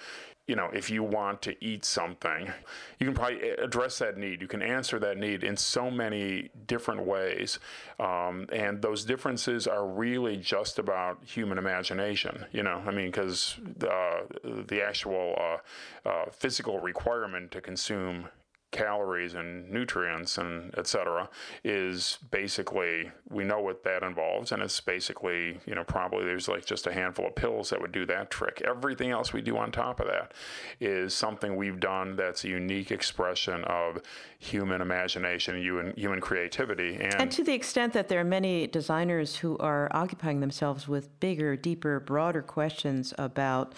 you 0.48 0.56
know, 0.56 0.70
if 0.74 0.90
you 0.90 1.02
want 1.02 1.42
to 1.44 1.66
eat 1.66 1.84
something, 1.84 2.52
you 3.00 3.06
can 3.06 3.16
probably 3.16 3.50
address 3.50 3.98
that 4.00 4.18
need. 4.18 4.42
You 4.42 4.48
can 4.48 4.62
answer 4.62 5.00
that 5.00 5.18
need 5.18 5.44
in 5.44 5.58
so 5.58 5.90
many 5.90 6.50
different 6.68 7.04
ways. 7.04 7.60
Um, 8.00 8.48
and 8.52 8.82
those 8.82 9.06
differences 9.06 9.66
are 9.66 9.88
really 9.88 10.38
just 10.38 10.78
about 10.78 11.24
human 11.24 11.58
imagination, 11.58 12.46
you 12.52 12.62
know, 12.62 12.82
I 12.86 12.92
mean, 12.92 13.08
because 13.08 13.56
uh, 13.82 14.22
the 14.44 14.84
actual 14.86 15.36
uh, 15.40 16.10
uh, 16.10 16.26
physical 16.32 16.80
requirement 16.80 17.52
to 17.52 17.62
consume 17.62 18.30
calories 18.76 19.34
and 19.34 19.70
nutrients 19.72 20.38
and 20.38 20.74
et 20.78 20.86
cetera 20.86 21.30
is 21.64 22.20
basically 22.30 23.10
we 23.30 23.44
know 23.44 23.62
what 23.62 23.84
that 23.84 24.04
involves. 24.04 24.52
And 24.52 24.62
it's 24.62 24.80
basically 24.82 25.60
you 25.66 25.74
know 25.76 25.84
probably 25.86 26.26
there's 26.26 26.48
like 26.48 26.66
just 26.66 26.86
a 26.86 26.94
handful 26.94 27.28
of 27.28 27.36
pills 27.36 27.70
that 27.70 27.80
would 27.82 27.94
do 27.94 28.06
that 28.08 28.30
trick. 28.30 28.62
Everything 28.66 29.12
else 29.12 29.32
we 29.32 29.42
do 29.42 29.58
on 29.58 29.72
top 29.72 30.00
of 30.00 30.08
that 30.08 30.34
is 30.80 31.14
something 31.14 31.56
we've 31.56 31.80
done 31.80 32.16
that's 32.18 32.44
a 32.44 32.50
unique 32.50 32.92
expression 32.92 33.64
of 33.64 34.02
human 34.38 34.82
imagination 34.82 35.58
human 35.58 35.94
human 35.96 36.20
creativity. 36.20 36.96
And, 36.96 37.16
And 37.22 37.32
to 37.32 37.44
the 37.44 37.54
extent 37.54 37.94
that 37.94 38.10
there 38.10 38.20
are 38.20 38.26
many 38.26 38.68
designers 38.68 39.38
who 39.38 39.58
are 39.60 39.90
occupying 39.92 40.42
themselves 40.42 40.88
with 40.88 41.18
bigger, 41.20 41.56
deeper, 41.56 42.00
broader 42.00 42.42
questions 42.42 43.14
about 43.18 43.74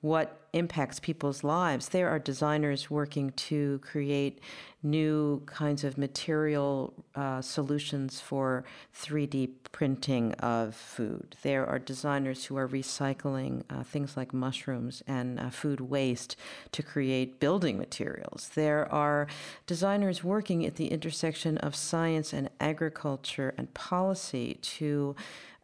what 0.00 0.48
impacts 0.52 1.00
people's 1.00 1.42
lives, 1.42 1.88
there 1.88 2.08
are 2.08 2.18
designers 2.18 2.90
working 2.90 3.30
to 3.32 3.78
create 3.80 4.40
new 4.82 5.42
kinds 5.46 5.84
of 5.84 5.98
material 5.98 6.94
uh, 7.14 7.40
solutions 7.42 8.20
for 8.20 8.64
3D 8.94 9.50
printing 9.72 10.32
of 10.34 10.74
food. 10.74 11.36
There 11.42 11.66
are 11.66 11.78
designers 11.78 12.44
who 12.44 12.56
are 12.56 12.68
recycling 12.68 13.64
uh, 13.68 13.82
things 13.82 14.16
like 14.16 14.32
mushrooms 14.32 15.02
and 15.06 15.40
uh, 15.40 15.50
food 15.50 15.80
waste 15.80 16.36
to 16.72 16.82
create 16.82 17.40
building 17.40 17.76
materials. 17.78 18.50
There 18.54 18.90
are 18.92 19.26
designers 19.66 20.22
working 20.22 20.64
at 20.64 20.76
the 20.76 20.88
intersection 20.88 21.58
of 21.58 21.74
science 21.74 22.32
and 22.32 22.48
agriculture 22.60 23.54
and 23.58 23.72
policy 23.74 24.58
to 24.62 25.16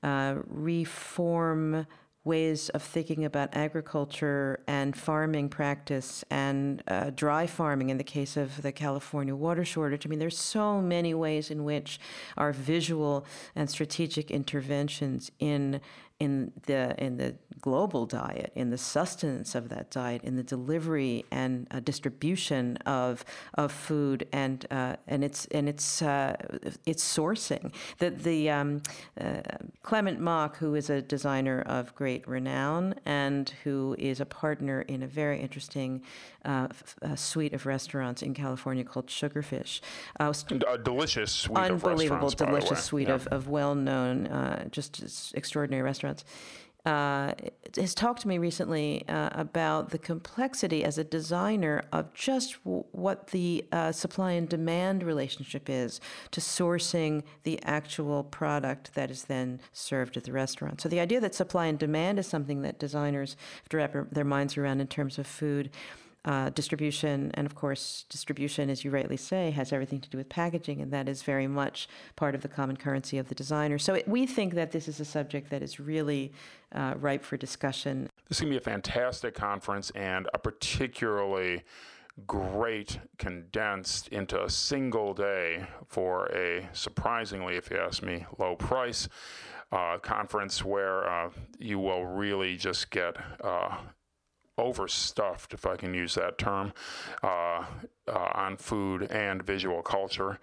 uh, 0.03 0.37
reform 0.47 1.87
ways 2.25 2.69
of 2.69 2.83
thinking 2.83 3.25
about 3.25 3.49
agriculture 3.53 4.63
and 4.69 4.97
farming 4.97 5.49
practice 5.49 6.25
and 6.31 6.83
uh, 6.87 7.11
dry 7.11 7.47
farming 7.47 7.91
in 7.91 7.99
the 7.99 8.05
case 8.05 8.37
of 8.37 8.63
the 8.63 8.71
California 8.71 9.35
water 9.35 9.65
shortage. 9.65 10.07
I 10.07 10.09
mean, 10.09 10.21
there's 10.21 10.39
so 10.39 10.81
many 10.81 11.15
ways 11.15 11.51
in 11.51 11.65
which 11.65 11.99
our 12.37 12.53
visual 12.53 13.27
and 13.57 13.69
strategic 13.69 14.31
interventions 14.31 15.33
in 15.41 15.81
in 16.23 16.53
the 16.67 16.95
in 17.05 17.17
the 17.17 17.35
global 17.61 18.07
diet, 18.07 18.53
in 18.55 18.71
the 18.71 18.79
sustenance 18.79 19.55
of 19.55 19.69
that 19.69 19.91
diet, 19.91 20.23
in 20.23 20.37
the 20.37 20.43
delivery 20.43 21.25
and 21.31 21.67
uh, 21.71 21.81
distribution 21.81 22.77
of 23.01 23.25
of 23.55 23.73
food 23.73 24.29
and 24.33 24.67
uh, 24.71 24.95
and 25.09 25.25
its 25.25 25.47
and 25.47 25.69
its 25.69 26.01
uh, 26.01 26.37
its 26.87 27.03
sourcing. 27.17 27.73
The 27.99 28.11
the 28.11 28.51
um, 28.51 28.83
uh, 29.21 29.43
Clement 29.83 30.21
Mok, 30.21 30.59
who 30.59 30.77
is 30.77 30.91
a 30.91 31.03
designer 31.03 31.63
of 31.63 31.95
great 31.97 32.27
renown 32.29 32.95
and 33.05 33.53
who 33.65 33.97
is 33.99 34.21
a 34.21 34.27
partner 34.27 34.83
in 34.83 35.03
a 35.03 35.09
very 35.09 35.41
interesting 35.41 36.03
uh, 36.45 36.69
f- 36.71 37.19
suite 37.19 37.53
of 37.53 37.67
restaurants 37.67 38.23
in 38.23 38.35
California 38.35 38.85
called 38.85 39.07
Sugarfish. 39.07 39.81
Uh, 40.19 40.33
a 40.69 40.79
delicious 40.79 41.33
suite 41.33 41.59
unbelievable, 41.59 42.31
delicious 42.31 42.83
suite 42.85 43.09
yeah. 43.09 43.15
of, 43.15 43.27
of 43.29 43.49
well-known, 43.49 44.27
uh, 44.27 44.69
just 44.71 45.33
extraordinary 45.35 45.83
restaurants. 45.83 46.12
Uh, 46.85 47.33
has 47.77 47.95
talked 47.95 48.23
to 48.23 48.29
me 48.29 48.39
recently 48.39 49.05
uh, 49.09 49.31
about 49.33 49.91
the 49.91 49.99
complexity 49.99 50.83
as 50.83 50.99
a 50.99 51.05
designer 51.05 51.85
of 51.93 52.13
just 52.13 52.57
w- 52.65 52.83
what 52.91 53.29
the 53.29 53.65
uh, 53.71 53.93
supply 53.93 54.33
and 54.33 54.49
demand 54.49 55.05
relationship 55.05 55.71
is 55.71 56.01
to 56.33 56.41
sourcing 56.41 57.23
the 57.45 57.63
actual 57.63 58.25
product 58.25 58.95
that 58.95 59.13
is 59.13 59.25
then 59.25 59.61
served 59.73 60.17
at 60.17 60.25
the 60.25 60.33
restaurant. 60.33 60.81
So 60.81 60.89
the 60.89 60.99
idea 60.99 61.21
that 61.21 61.37
supply 61.37 61.67
and 61.67 61.79
demand 61.79 62.19
is 62.19 62.27
something 62.27 62.63
that 62.63 62.81
designers 62.81 63.37
have 63.61 63.69
to 63.69 63.77
wrap 63.77 63.95
their 64.11 64.25
minds 64.25 64.59
around 64.59 64.81
in 64.81 64.89
terms 64.89 65.21
of 65.21 65.27
food 65.29 65.71
uh, 66.25 66.51
distribution. 66.51 67.31
And 67.35 67.47
of 67.47 67.55
course, 67.55 68.05
distribution, 68.09 68.71
as 68.71 68.85
you 68.85 68.91
rightly 68.91 69.17
say, 69.17 69.51
has 69.51 69.73
everything 69.73 70.01
to 70.01 70.09
do 70.09 70.19
with 70.19 70.29
packaging, 70.29 70.81
and 70.81 70.93
that 70.93 71.09
is 71.09 71.23
very 71.23 71.47
much 71.47 71.89
part 72.17 72.35
of 72.35 72.43
the 72.43 72.49
common 72.49 72.77
currency 72.77 73.19
of 73.19 73.29
the 73.29 73.35
designer. 73.35 73.79
So 73.79 73.95
it, 73.95 74.09
we 74.09 74.27
think 74.27 74.55
that 74.55 74.71
this 74.73 74.89
is 74.89 75.01
a 75.01 75.05
subject 75.05 75.51
that 75.51 75.63
is 75.63 75.81
really 75.81 76.33
uh, 76.73 76.95
ripe 76.97 77.25
for 77.25 77.37
discussion. 77.37 78.09
This 78.29 78.39
is 78.39 78.43
going 78.43 78.53
to 78.53 78.61
be 78.61 78.63
a 78.63 78.65
fantastic 78.65 79.35
conference 79.35 79.91
and 79.91 80.29
a 80.33 80.39
particularly 80.39 81.63
great 82.27 82.99
condensed 83.19 84.09
into 84.09 84.43
a 84.45 84.51
single 84.51 85.15
day 85.15 85.67
for 85.89 86.27
a 86.27 86.69
surprisingly, 86.73 87.57
if 87.57 87.71
you 87.71 87.79
ask 87.79 88.03
me, 88.03 88.27
low 88.39 88.55
price. 88.55 89.09
Uh, 89.73 89.97
conference 89.97 90.63
where 90.63 91.09
uh, 91.09 91.31
you 91.59 91.79
will 91.79 92.05
really 92.05 92.59
just 92.59 92.91
get 92.91 93.17
uh, 93.43 93.79
overstuffed, 94.59 95.55
if 95.55 95.67
I 95.67 95.77
can 95.77 95.95
use 95.95 96.15
that 96.15 96.39
term, 96.39 96.73
uh, 97.23 97.65
uh, 98.09 98.31
on 98.35 98.57
food 98.57 99.11
and 99.11 99.43
visual 99.43 99.83
culture. 99.83 100.39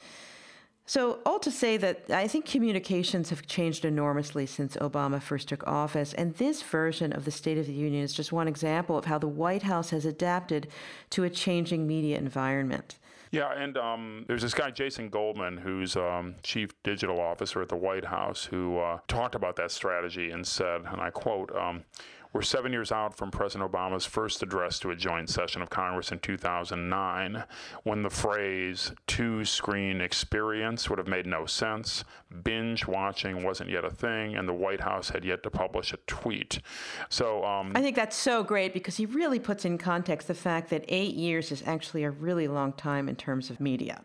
So, 0.90 1.20
all 1.24 1.38
to 1.38 1.52
say 1.52 1.76
that 1.76 2.10
I 2.10 2.26
think 2.26 2.46
communications 2.46 3.30
have 3.30 3.46
changed 3.46 3.84
enormously 3.84 4.44
since 4.44 4.76
Obama 4.78 5.22
first 5.22 5.46
took 5.46 5.64
office. 5.64 6.14
And 6.14 6.34
this 6.34 6.62
version 6.62 7.12
of 7.12 7.24
the 7.24 7.30
State 7.30 7.58
of 7.58 7.68
the 7.68 7.72
Union 7.72 8.02
is 8.02 8.12
just 8.12 8.32
one 8.32 8.48
example 8.48 8.98
of 8.98 9.04
how 9.04 9.16
the 9.16 9.28
White 9.28 9.62
House 9.62 9.90
has 9.90 10.04
adapted 10.04 10.66
to 11.10 11.22
a 11.22 11.30
changing 11.30 11.86
media 11.86 12.18
environment. 12.18 12.98
Yeah, 13.30 13.52
and 13.56 13.78
um, 13.78 14.24
there's 14.26 14.42
this 14.42 14.52
guy, 14.52 14.72
Jason 14.72 15.10
Goldman, 15.10 15.58
who's 15.58 15.94
um, 15.94 16.34
chief 16.42 16.70
digital 16.82 17.20
officer 17.20 17.62
at 17.62 17.68
the 17.68 17.76
White 17.76 18.06
House, 18.06 18.44
who 18.44 18.80
uh, 18.80 18.98
talked 19.06 19.36
about 19.36 19.54
that 19.54 19.70
strategy 19.70 20.32
and 20.32 20.44
said, 20.44 20.82
and 20.90 21.00
I 21.00 21.10
quote, 21.10 21.54
um, 21.54 21.84
we're 22.32 22.42
seven 22.42 22.72
years 22.72 22.92
out 22.92 23.16
from 23.16 23.30
President 23.30 23.70
Obama's 23.70 24.06
first 24.06 24.42
address 24.42 24.78
to 24.80 24.90
a 24.90 24.96
joint 24.96 25.28
session 25.28 25.62
of 25.62 25.70
Congress 25.70 26.12
in 26.12 26.18
2009, 26.20 27.44
when 27.82 28.02
the 28.02 28.10
phrase 28.10 28.92
two 29.06 29.44
screen 29.44 30.00
experience 30.00 30.88
would 30.88 30.98
have 30.98 31.08
made 31.08 31.26
no 31.26 31.44
sense. 31.46 32.04
Binge 32.44 32.86
watching 32.86 33.42
wasn't 33.42 33.68
yet 33.68 33.84
a 33.84 33.90
thing, 33.90 34.36
and 34.36 34.48
the 34.48 34.54
White 34.54 34.80
House 34.80 35.10
had 35.10 35.24
yet 35.24 35.42
to 35.42 35.50
publish 35.50 35.92
a 35.92 35.98
tweet. 36.06 36.60
So 37.08 37.44
um, 37.44 37.72
I 37.74 37.82
think 37.82 37.96
that's 37.96 38.16
so 38.16 38.44
great 38.44 38.72
because 38.72 38.96
he 38.96 39.06
really 39.06 39.40
puts 39.40 39.64
in 39.64 39.76
context 39.76 40.28
the 40.28 40.34
fact 40.34 40.70
that 40.70 40.84
eight 40.86 41.14
years 41.14 41.50
is 41.50 41.62
actually 41.66 42.04
a 42.04 42.10
really 42.10 42.46
long 42.46 42.72
time 42.72 43.08
in 43.08 43.16
terms 43.16 43.50
of 43.50 43.60
media 43.60 44.04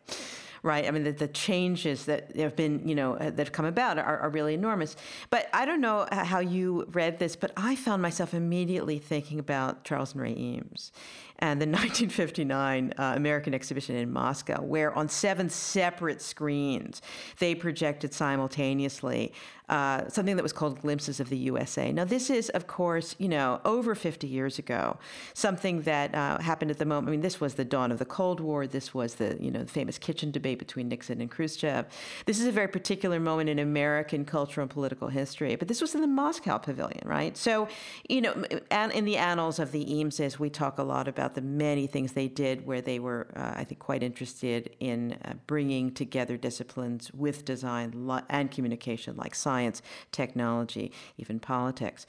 right? 0.66 0.88
I 0.88 0.92
mean, 0.92 1.04
the, 1.04 1.12
the 1.12 1.28
changes 1.28 2.06
that 2.06 2.36
have 2.36 2.56
been, 2.56 2.86
you 2.88 2.96
know, 2.96 3.14
uh, 3.14 3.30
that 3.30 3.38
have 3.38 3.52
come 3.52 3.66
about 3.66 4.00
are, 4.00 4.18
are 4.18 4.30
really 4.30 4.56
enormous. 4.56 4.96
But 5.30 5.48
I 5.54 5.64
don't 5.66 5.80
know 5.80 6.08
how 6.12 6.40
you 6.40 6.88
read 6.92 7.20
this, 7.20 7.36
but 7.36 7.52
I 7.56 7.76
found 7.76 8.02
myself 8.02 8.34
immediately 8.34 8.98
thinking 8.98 9.38
about 9.38 9.84
Charles 9.84 10.14
and 10.14 10.22
Ray 10.22 10.36
Eames 10.36 10.92
and 11.40 11.62
the 11.62 11.66
1959 11.66 12.94
uh, 12.98 13.14
American 13.16 13.54
exhibition 13.54 13.96
in 13.96 14.12
Moscow, 14.12 14.62
where 14.62 14.94
on 14.98 15.08
seven 15.08 15.50
separate 15.50 16.22
screens 16.22 17.02
they 17.40 17.54
projected 17.54 18.14
simultaneously 18.14 19.34
uh, 19.68 20.08
something 20.10 20.36
that 20.36 20.44
was 20.44 20.54
called 20.54 20.80
Glimpses 20.82 21.20
of 21.20 21.30
the 21.30 21.38
USA. 21.38 21.92
Now, 21.92 22.06
this 22.06 22.30
is, 22.30 22.50
of 22.50 22.68
course, 22.68 23.16
you 23.18 23.28
know, 23.28 23.62
over 23.66 23.96
50 23.96 24.28
years 24.28 24.60
ago, 24.60 25.00
something 25.34 25.82
that 25.82 26.14
uh, 26.14 26.38
happened 26.40 26.70
at 26.70 26.78
the 26.78 26.86
moment. 26.86 27.08
I 27.08 27.12
mean, 27.12 27.22
this 27.22 27.42
was 27.42 27.56
the 27.56 27.66
dawn 27.66 27.92
of 27.92 27.98
the 27.98 28.06
Cold 28.06 28.40
War. 28.40 28.68
This 28.68 28.94
was 28.94 29.16
the, 29.16 29.38
you 29.40 29.50
know, 29.50 29.64
the 29.64 29.72
famous 29.72 29.98
kitchen 29.98 30.30
debate 30.30 30.55
between 30.56 30.88
Nixon 30.88 31.22
and 31.22 31.30
Khrushchev. 31.30 31.86
This 32.26 32.40
is 32.40 32.48
a 32.48 32.52
very 32.52 32.68
particular 32.68 33.20
moment 33.20 33.50
in 33.50 33.60
American 33.60 34.26
cultural 34.26 34.64
and 34.64 34.72
political 34.72 35.10
history. 35.10 35.56
But 35.56 35.68
this 35.68 35.82
was 35.82 35.96
in 35.96 36.02
the 36.02 36.08
Moscow 36.08 36.58
Pavilion, 36.58 37.04
right? 37.06 37.36
So, 37.36 37.68
you 38.08 38.22
know, 38.22 38.46
and 38.72 38.92
in 38.92 39.06
the 39.06 39.18
annals 39.18 39.60
of 39.60 39.72
the 39.72 39.86
Eameses, 39.86 40.40
we 40.40 40.50
talk 40.50 40.78
a 40.80 40.84
lot 40.84 41.08
about 41.08 41.36
the 41.36 41.42
many 41.42 41.88
things 41.88 42.14
they 42.14 42.28
did 42.28 42.66
where 42.66 42.82
they 42.82 43.00
were, 43.00 43.28
uh, 43.36 43.54
I 43.56 43.64
think, 43.64 43.80
quite 43.80 44.04
interested 44.04 44.76
in 44.80 45.18
uh, 45.26 45.34
bringing 45.48 45.92
together 45.92 46.38
disciplines 46.38 47.12
with 47.14 47.46
design 47.46 48.10
and 48.30 48.52
communication, 48.52 49.16
like 49.18 49.36
science 49.36 49.56
science, 49.56 49.82
technology, 50.12 50.92
even 51.18 51.40
politics. 51.40 52.06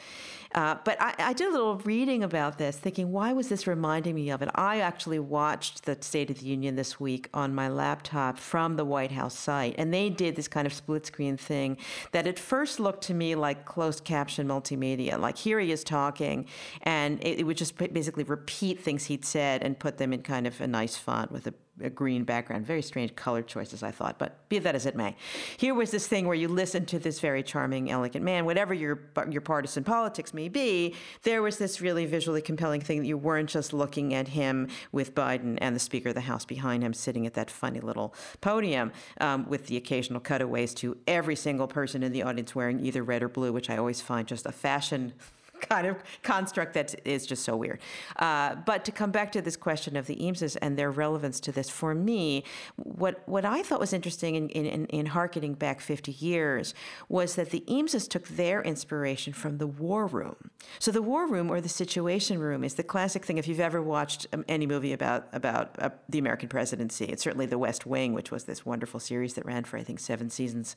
Uh, 0.54 0.76
but 0.84 1.00
I, 1.00 1.14
I, 1.18 1.32
did 1.32 1.48
a 1.48 1.50
little 1.52 1.76
reading 1.78 2.22
about 2.22 2.58
this, 2.58 2.76
thinking, 2.76 3.12
why 3.12 3.32
was 3.32 3.48
this 3.48 3.66
reminding 3.66 4.14
me 4.14 4.30
of 4.30 4.42
it? 4.42 4.48
I 4.54 4.80
actually 4.80 5.18
watched 5.18 5.84
the 5.84 5.96
State 6.00 6.30
of 6.30 6.40
the 6.40 6.46
Union 6.46 6.76
this 6.76 6.98
week 6.98 7.28
on 7.32 7.54
my 7.54 7.68
laptop 7.68 8.35
from 8.38 8.76
the 8.76 8.84
White 8.84 9.12
House 9.12 9.38
site, 9.38 9.74
and 9.78 9.92
they 9.92 10.10
did 10.10 10.36
this 10.36 10.48
kind 10.48 10.66
of 10.66 10.72
split 10.72 11.06
screen 11.06 11.36
thing 11.36 11.76
that 12.12 12.26
at 12.26 12.38
first 12.38 12.80
looked 12.80 13.02
to 13.04 13.14
me 13.14 13.34
like 13.34 13.64
closed 13.64 14.04
caption 14.04 14.46
multimedia. 14.46 15.18
Like 15.18 15.36
here 15.36 15.60
he 15.60 15.72
is 15.72 15.84
talking, 15.84 16.46
and 16.82 17.22
it, 17.22 17.40
it 17.40 17.44
would 17.44 17.56
just 17.56 17.76
basically 17.76 18.24
repeat 18.24 18.80
things 18.80 19.06
he'd 19.06 19.24
said 19.24 19.62
and 19.62 19.78
put 19.78 19.98
them 19.98 20.12
in 20.12 20.22
kind 20.22 20.46
of 20.46 20.60
a 20.60 20.66
nice 20.66 20.96
font 20.96 21.30
with 21.32 21.46
a 21.46 21.54
a 21.82 21.90
green 21.90 22.24
background. 22.24 22.66
Very 22.66 22.82
strange 22.82 23.14
color 23.16 23.42
choices, 23.42 23.82
I 23.82 23.90
thought, 23.90 24.18
but 24.18 24.48
be 24.48 24.58
that 24.60 24.74
as 24.74 24.86
it 24.86 24.96
may. 24.96 25.16
Here 25.56 25.74
was 25.74 25.90
this 25.90 26.06
thing 26.06 26.26
where 26.26 26.34
you 26.34 26.48
listen 26.48 26.86
to 26.86 26.98
this 26.98 27.20
very 27.20 27.42
charming, 27.42 27.90
elegant 27.90 28.24
man, 28.24 28.44
whatever 28.44 28.72
your 28.72 29.00
your 29.30 29.40
partisan 29.40 29.84
politics 29.84 30.32
may 30.32 30.48
be. 30.48 30.94
There 31.22 31.42
was 31.42 31.58
this 31.58 31.80
really 31.80 32.06
visually 32.06 32.40
compelling 32.42 32.80
thing 32.80 33.00
that 33.00 33.06
you 33.06 33.18
weren't 33.18 33.50
just 33.50 33.72
looking 33.72 34.14
at 34.14 34.28
him 34.28 34.68
with 34.92 35.14
Biden 35.14 35.58
and 35.60 35.74
the 35.74 35.80
Speaker 35.80 36.10
of 36.10 36.14
the 36.14 36.22
House 36.22 36.44
behind 36.44 36.82
him, 36.82 36.94
sitting 36.94 37.26
at 37.26 37.34
that 37.34 37.50
funny 37.50 37.80
little 37.80 38.14
podium, 38.40 38.92
um, 39.20 39.46
with 39.48 39.66
the 39.66 39.76
occasional 39.76 40.20
cutaways 40.20 40.74
to 40.74 40.96
every 41.06 41.36
single 41.36 41.66
person 41.66 42.02
in 42.02 42.12
the 42.12 42.22
audience 42.22 42.54
wearing 42.54 42.80
either 42.80 43.02
red 43.02 43.22
or 43.22 43.28
blue, 43.28 43.52
which 43.52 43.70
I 43.70 43.76
always 43.76 44.00
find 44.00 44.26
just 44.26 44.46
a 44.46 44.52
fashion 44.52 45.12
kind 45.60 45.86
of 45.86 45.96
construct 46.22 46.74
that 46.74 46.94
is 47.04 47.26
just 47.26 47.44
so 47.44 47.56
weird. 47.56 47.80
Uh, 48.16 48.54
but 48.54 48.84
to 48.84 48.92
come 48.92 49.10
back 49.10 49.32
to 49.32 49.42
this 49.42 49.56
question 49.56 49.96
of 49.96 50.06
the 50.06 50.16
Eameses 50.16 50.56
and 50.60 50.78
their 50.78 50.90
relevance 50.90 51.40
to 51.40 51.52
this, 51.52 51.68
for 51.68 51.94
me, 51.94 52.44
what, 52.76 53.22
what 53.26 53.44
I 53.44 53.62
thought 53.62 53.80
was 53.80 53.92
interesting 53.92 54.34
in, 54.34 54.48
in, 54.50 54.86
in 54.86 55.06
harkening 55.06 55.54
back 55.54 55.80
50 55.80 56.12
years 56.12 56.74
was 57.08 57.34
that 57.36 57.50
the 57.50 57.60
Eameses 57.66 58.08
took 58.08 58.28
their 58.28 58.62
inspiration 58.62 59.32
from 59.32 59.58
the 59.58 59.66
war 59.66 60.06
room. 60.06 60.50
So 60.78 60.90
the 60.90 61.02
war 61.02 61.26
room 61.26 61.50
or 61.50 61.60
the 61.60 61.68
situation 61.68 62.38
room 62.38 62.64
is 62.64 62.74
the 62.74 62.82
classic 62.82 63.24
thing. 63.24 63.38
If 63.38 63.48
you've 63.48 63.60
ever 63.60 63.80
watched 63.82 64.26
um, 64.32 64.44
any 64.48 64.66
movie 64.66 64.92
about, 64.92 65.28
about 65.32 65.76
uh, 65.78 65.90
the 66.08 66.18
American 66.18 66.48
presidency, 66.48 67.06
it's 67.06 67.22
certainly 67.22 67.46
The 67.46 67.58
West 67.58 67.86
Wing, 67.86 68.12
which 68.12 68.30
was 68.30 68.44
this 68.44 68.66
wonderful 68.66 69.00
series 69.00 69.34
that 69.34 69.46
ran 69.46 69.64
for, 69.64 69.76
I 69.78 69.82
think, 69.82 70.00
seven 70.00 70.30
seasons, 70.30 70.76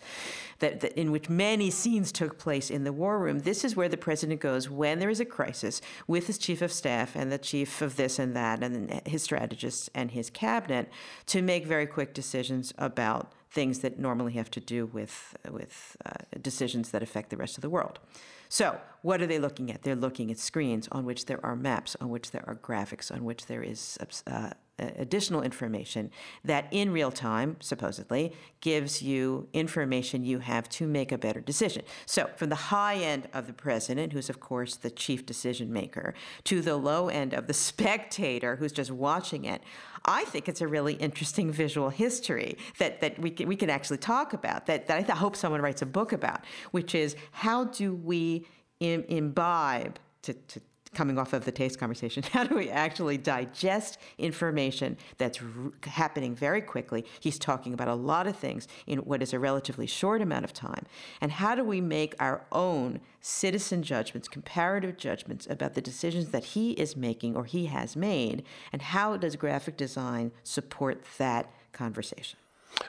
that, 0.60 0.82
that 0.82 0.94
in 1.00 1.12
which 1.12 1.30
many 1.30 1.70
scenes 1.70 2.12
took 2.12 2.38
place 2.38 2.70
in 2.70 2.84
the 2.84 2.94
war 2.94 3.20
room. 3.20 3.39
This 3.39 3.63
is 3.63 3.76
where 3.76 3.89
the 3.89 3.98
president 3.98 4.42
goes 4.42 4.68
when 4.71 4.99
there 4.99 5.10
is 5.10 5.19
a 5.19 5.25
crisis 5.25 5.82
with 6.08 6.27
his 6.27 6.38
chief 6.38 6.62
of 6.62 6.71
staff 6.71 7.15
and 7.15 7.32
the 7.32 7.38
chief 7.38 7.82
of 7.82 7.95
this 7.95 8.19
and 8.19 8.36
that 8.36 8.63
and 8.63 9.01
his 9.08 9.23
strategists 9.23 9.89
and 9.93 10.12
his 10.12 10.29
cabinet 10.29 10.89
to 11.25 11.41
make 11.41 11.65
very 11.65 11.86
quick 11.86 12.13
decisions 12.13 12.73
about 12.77 13.32
things 13.51 13.79
that 13.79 13.99
normally 13.99 14.34
have 14.34 14.51
to 14.51 14.60
do 14.60 14.86
with, 14.86 15.36
with 15.49 15.97
uh, 16.05 16.12
decisions 16.41 16.91
that 16.91 17.01
affect 17.01 17.29
the 17.29 17.38
rest 17.38 17.58
of 17.58 17.62
the 17.62 17.69
world. 17.69 17.99
So, 18.47 18.79
what 19.01 19.21
are 19.21 19.27
they 19.27 19.39
looking 19.39 19.71
at? 19.71 19.84
They're 19.84 19.95
looking 19.95 20.32
at 20.32 20.39
screens 20.39 20.88
on 20.91 21.05
which 21.05 21.25
there 21.25 21.43
are 21.45 21.55
maps, 21.55 21.95
on 22.01 22.10
which 22.10 22.32
there 22.32 22.43
are 22.47 22.55
graphics, 22.55 23.12
on 23.12 23.23
which 23.23 23.45
there 23.45 23.62
is 23.62 23.97
uh, 24.25 24.51
additional 24.98 25.42
information 25.42 26.12
that 26.44 26.68
in 26.72 26.92
real 26.92 27.12
time, 27.12 27.58
supposedly, 27.60 28.34
gives 28.62 29.02
you 29.02 29.48
information 29.54 30.24
you 30.24 30.39
have 30.39 30.68
to 30.70 30.88
make 30.88 31.12
a 31.12 31.18
better 31.18 31.42
decision. 31.42 31.84
So, 32.06 32.30
from 32.36 32.50
the 32.50 32.56
high 32.56 32.96
end 32.96 33.28
of 33.34 33.48
the 33.48 33.54
president, 33.54 34.13
who's 34.13 34.30
of 34.30 34.39
course 34.39 34.76
the 34.76 34.89
chief 34.89 35.26
decision 35.26 35.72
maker, 35.72 36.13
to 36.46 36.62
the 36.62 36.78
low 36.78 37.10
end 37.10 37.34
of 37.34 37.48
the 37.48 37.54
spectator 37.70 38.56
who's 38.56 38.72
just 38.72 38.92
watching 38.92 39.46
it, 39.46 39.62
I 40.06 40.26
think 40.26 40.48
it's 40.48 40.62
a 40.62 40.68
really 40.68 40.94
interesting 40.94 41.52
visual 41.52 41.89
history 41.89 42.58
that, 42.78 43.02
that 43.02 43.20
we, 43.20 43.32
can, 43.32 43.48
we 43.48 43.56
can 43.56 43.70
actually 43.70 43.98
talk 43.98 44.34
about, 44.34 44.65
that, 44.68 44.88
that 44.88 44.98
I, 44.98 45.02
th- 45.04 45.18
hope 45.18 45.36
someone 45.36 45.62
writes 45.62 45.82
a 45.82 45.86
book 45.86 46.13
about, 46.13 46.46
which 46.72 46.96
is 46.96 47.15
how 47.32 47.65
do 47.65 47.94
we 47.94 48.46
Im- 48.80 49.04
imbibe, 49.10 50.00
to, 50.22 50.34
to 50.34 50.62
coming 50.93 51.17
off 51.17 51.34
of 51.34 51.45
the 51.45 51.52
taste 51.52 51.80
conversation, 51.80 52.23
how 52.32 52.43
do 52.43 52.56
we 52.56 52.69
actually 52.69 53.17
digest 53.17 53.97
information 54.17 54.97
that's 55.17 55.39
r- 55.41 55.71
happening 55.89 56.36
very 56.36 56.62
quickly? 56.62 57.06
He's 57.19 57.39
talking 57.39 57.73
about 57.73 57.88
a 57.88 57.95
lot 57.95 58.28
of 58.28 58.36
things 58.36 58.67
in 58.88 58.99
what 58.99 59.21
is 59.21 59.34
a 59.34 59.39
relatively 59.39 59.88
short 59.88 60.21
amount 60.21 60.45
of 60.45 60.54
time. 60.54 60.86
And 61.21 61.32
how 61.32 61.56
do 61.56 61.63
we 61.63 61.82
make 61.82 62.15
our 62.19 62.45
own 62.52 63.02
citizen 63.21 63.84
judgments, 63.84 64.28
comparative 64.28 64.97
judgments 64.97 65.47
about 65.49 65.73
the 65.73 65.82
decisions 65.82 66.30
that 66.30 66.43
he 66.43 66.71
is 66.71 66.95
making 66.95 67.36
or 67.36 67.45
he 67.45 67.67
has 67.67 67.95
made? 67.95 68.43
And 68.71 68.82
how 68.82 69.17
does 69.17 69.36
graphic 69.36 69.78
design 69.78 70.32
support 70.43 71.04
that 71.17 71.52
conversation? 71.71 72.39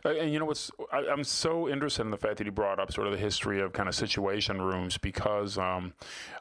Uh, 0.04 0.10
and 0.10 0.32
you 0.32 0.38
know 0.38 0.44
what's 0.44 0.70
I, 0.92 1.04
am 1.04 1.24
so 1.24 1.68
interested 1.68 2.02
in 2.02 2.10
the 2.10 2.16
fact 2.16 2.38
that 2.38 2.44
you 2.44 2.52
brought 2.52 2.78
up 2.78 2.92
sort 2.92 3.06
of 3.06 3.12
the 3.12 3.18
history 3.18 3.60
of 3.60 3.72
kind 3.72 3.88
of 3.88 3.94
situation 3.94 4.60
rooms 4.60 4.98
because 4.98 5.58
um, 5.58 5.92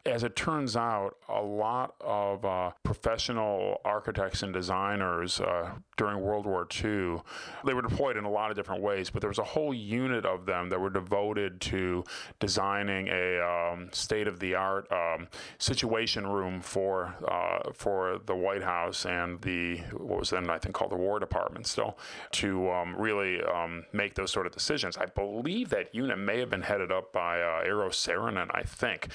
as 0.06 0.24
it 0.24 0.36
turns 0.36 0.76
out 0.76 1.18
a 1.28 1.42
lot 1.42 1.96
of 2.02 2.46
uh, 2.46 2.72
professional 2.84 3.82
architects 3.84 4.44
and 4.44 4.54
designers 4.54 5.42
uh, 5.42 5.72
during 5.98 6.22
world 6.22 6.46
war 6.46 6.68
ii 6.84 7.18
they 7.66 7.74
were 7.74 7.82
deployed 7.82 8.18
in 8.18 8.24
a 8.24 8.30
lot 8.30 8.50
of 8.50 8.56
different 8.56 8.82
ways 8.82 9.10
but 9.10 9.22
there 9.22 9.30
was 9.30 9.40
a 9.40 9.44
whole 9.44 9.74
unit 9.74 10.26
of 10.26 10.46
them 10.46 10.70
that 10.70 10.80
were 10.80 10.90
devoted 10.90 11.60
to 11.60 12.04
designing 12.40 13.08
a 13.10 13.40
um, 13.40 13.90
state-of-the-art 13.92 14.90
um, 14.92 15.28
situation 15.58 16.26
room 16.26 16.62
for 16.62 17.16
uh, 17.28 17.72
for 17.74 18.20
the 18.26 18.36
white 18.36 18.64
house 18.64 19.06
and 19.06 19.42
the 19.42 19.78
what 19.92 20.20
was 20.20 20.30
then 20.30 20.50
i 20.50 20.58
think 20.58 20.74
called 20.74 20.92
the 20.92 20.96
war 20.96 21.20
department 21.20 21.68
still 21.68 21.98
to 22.32 22.70
um, 22.72 22.96
really 23.30 23.44
um, 23.44 23.86
make 23.94 24.16
those 24.16 24.32
sort 24.32 24.46
of 24.46 24.54
decisions. 24.54 24.98
I 24.98 25.06
believe 25.06 25.70
that 25.70 25.94
unit 25.94 26.18
may 26.18 26.40
have 26.40 26.50
been 26.50 26.62
headed 26.62 26.92
up 26.92 27.12
by 27.14 27.42
uh, 27.42 27.64
Eero 27.64 27.90
Saarinen, 27.90 28.50
I 28.54 28.64
think. 28.64 29.10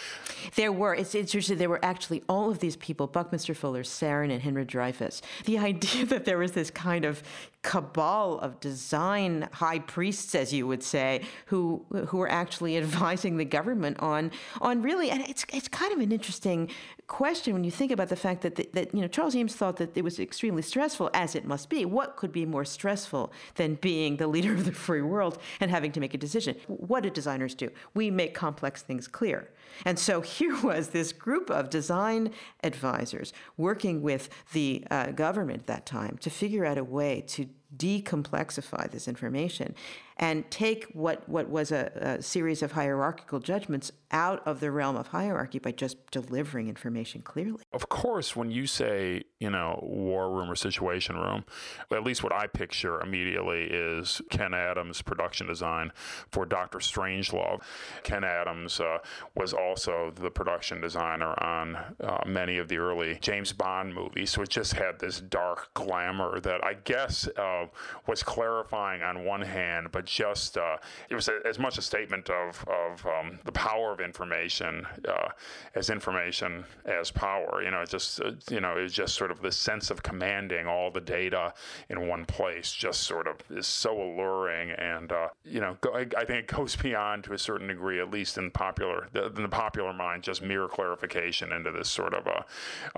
There 0.54 0.72
were. 0.72 0.94
It's 0.94 1.14
interesting. 1.14 1.58
There 1.58 1.68
were 1.68 1.84
actually 1.84 2.22
all 2.28 2.50
of 2.50 2.58
these 2.58 2.76
people: 2.76 3.06
Buckminster 3.06 3.54
Fuller, 3.54 3.82
Saarinen, 3.82 4.32
and 4.32 4.42
Henry 4.42 4.64
Dreyfuss. 4.64 5.20
The 5.44 5.58
idea 5.64 6.06
that 6.06 6.24
there 6.24 6.38
was 6.38 6.52
this 6.52 6.70
kind 6.70 7.04
of 7.04 7.22
cabal 7.62 8.38
of 8.40 8.60
design 8.60 9.48
high 9.52 9.78
priests, 9.78 10.34
as 10.34 10.52
you 10.52 10.66
would 10.66 10.82
say, 10.82 11.22
who 11.46 11.84
who 12.08 12.18
were 12.18 12.30
actually 12.30 12.76
advising 12.84 13.36
the 13.36 13.44
government 13.44 13.98
on 14.00 14.30
on 14.60 14.82
really, 14.82 15.10
and 15.10 15.22
it's 15.28 15.44
it's 15.52 15.68
kind 15.68 15.92
of 15.92 16.00
an 16.00 16.12
interesting 16.12 16.70
question 17.06 17.52
when 17.52 17.64
you 17.64 17.70
think 17.70 17.92
about 17.92 18.08
the 18.08 18.16
fact 18.16 18.42
that, 18.42 18.56
the, 18.56 18.68
that 18.72 18.94
you 18.94 19.00
know 19.00 19.08
Charles 19.08 19.34
Eames 19.34 19.54
thought 19.54 19.76
that 19.76 19.96
it 19.96 20.02
was 20.02 20.18
extremely 20.18 20.62
stressful, 20.62 21.10
as 21.14 21.34
it 21.34 21.44
must 21.44 21.68
be. 21.68 21.84
What 21.84 22.16
could 22.16 22.32
be 22.32 22.46
more 22.46 22.64
stressful 22.64 23.32
than 23.56 23.74
being 23.76 24.16
the 24.16 24.26
leader 24.26 24.52
of 24.52 24.64
the 24.64 24.72
free 24.72 25.02
world 25.02 25.38
and 25.60 25.70
having 25.70 25.92
to 25.92 26.00
make 26.00 26.14
a 26.14 26.18
decision? 26.18 26.56
What 26.66 27.02
do 27.02 27.10
designers 27.10 27.54
do? 27.54 27.70
We 27.94 28.10
make 28.10 28.34
complex 28.34 28.82
things 28.82 29.08
clear. 29.08 29.50
And 29.84 29.98
so 29.98 30.20
here 30.20 30.60
was 30.62 30.88
this 30.88 31.12
group 31.12 31.50
of 31.50 31.70
design 31.70 32.32
advisors 32.62 33.32
working 33.56 34.02
with 34.02 34.28
the 34.52 34.84
uh, 34.90 35.12
government 35.12 35.60
at 35.60 35.66
that 35.66 35.86
time 35.86 36.18
to 36.18 36.30
figure 36.30 36.64
out 36.64 36.78
a 36.78 36.84
way 36.84 37.22
to 37.28 37.48
decomplexify 37.76 38.90
this 38.90 39.08
information 39.08 39.74
and 40.16 40.48
take 40.50 40.86
what, 40.92 41.28
what 41.28 41.48
was 41.48 41.72
a, 41.72 41.90
a, 41.96 42.22
series 42.22 42.62
of 42.62 42.72
hierarchical 42.72 43.40
judgments 43.40 43.90
out 44.12 44.46
of 44.46 44.60
the 44.60 44.70
realm 44.70 44.96
of 44.96 45.08
hierarchy 45.08 45.58
by 45.58 45.72
just 45.72 45.96
delivering 46.12 46.68
information 46.68 47.20
clearly. 47.20 47.62
Of 47.72 47.88
course, 47.88 48.36
when 48.36 48.50
you 48.52 48.66
say, 48.66 49.24
you 49.40 49.50
know, 49.50 49.80
war 49.82 50.30
room 50.30 50.50
or 50.50 50.54
situation 50.54 51.16
room, 51.16 51.44
at 51.90 52.04
least 52.04 52.22
what 52.22 52.32
I 52.32 52.46
picture 52.46 53.00
immediately 53.00 53.64
is 53.64 54.22
Ken 54.30 54.54
Adams' 54.54 55.02
production 55.02 55.48
design 55.48 55.90
for 56.30 56.46
Doctor 56.46 56.78
Strangelove. 56.78 57.60
Ken 58.04 58.22
Adams 58.22 58.78
uh, 58.78 58.98
was 59.34 59.52
also 59.52 60.12
the 60.14 60.30
production 60.30 60.80
designer 60.80 61.34
on 61.42 61.76
uh, 62.00 62.22
many 62.24 62.58
of 62.58 62.68
the 62.68 62.78
early 62.78 63.18
James 63.20 63.52
Bond 63.52 63.92
movies, 63.92 64.30
so 64.30 64.42
it 64.42 64.48
just 64.48 64.74
had 64.74 65.00
this 65.00 65.20
dark 65.20 65.74
glamour 65.74 66.38
that 66.40 66.62
I 66.64 66.74
guess 66.74 67.26
uh, 67.36 67.66
was 68.06 68.22
clarifying 68.22 69.02
on 69.02 69.24
one 69.24 69.42
hand, 69.42 69.88
but 69.90 70.03
just 70.04 70.56
uh, 70.58 70.76
it 71.08 71.14
was 71.14 71.28
a, 71.28 71.38
as 71.44 71.58
much 71.58 71.78
a 71.78 71.82
statement 71.82 72.30
of 72.30 72.64
of 72.68 73.06
um, 73.06 73.38
the 73.44 73.52
power 73.52 73.92
of 73.92 74.00
information 74.00 74.86
uh, 75.08 75.28
as 75.74 75.90
information 75.90 76.64
as 76.84 77.10
power. 77.10 77.62
You 77.62 77.70
know, 77.70 77.82
it 77.82 77.90
just 77.90 78.20
uh, 78.20 78.32
you 78.50 78.60
know 78.60 78.74
it's 78.76 78.94
just 78.94 79.14
sort 79.14 79.30
of 79.30 79.40
this 79.40 79.56
sense 79.56 79.90
of 79.90 80.02
commanding 80.02 80.66
all 80.66 80.90
the 80.90 81.00
data 81.00 81.54
in 81.88 82.08
one 82.08 82.24
place. 82.24 82.72
Just 82.72 83.02
sort 83.02 83.26
of 83.26 83.36
is 83.50 83.66
so 83.66 84.00
alluring, 84.00 84.70
and 84.72 85.12
uh, 85.12 85.28
you 85.44 85.60
know, 85.60 85.76
go, 85.80 85.94
I, 85.94 86.06
I, 86.16 86.24
think 86.24 86.38
it 86.38 86.46
goes 86.46 86.76
beyond 86.84 87.24
to 87.24 87.32
a 87.32 87.38
certain 87.38 87.68
degree, 87.68 88.00
at 88.00 88.10
least 88.10 88.38
in 88.38 88.50
popular 88.50 89.08
the, 89.12 89.26
in 89.26 89.42
the 89.42 89.48
popular 89.48 89.92
mind, 89.92 90.22
just 90.22 90.42
mere 90.42 90.68
clarification 90.68 91.52
into 91.52 91.70
this 91.70 91.88
sort 91.88 92.14
of 92.14 92.26
a 92.26 92.44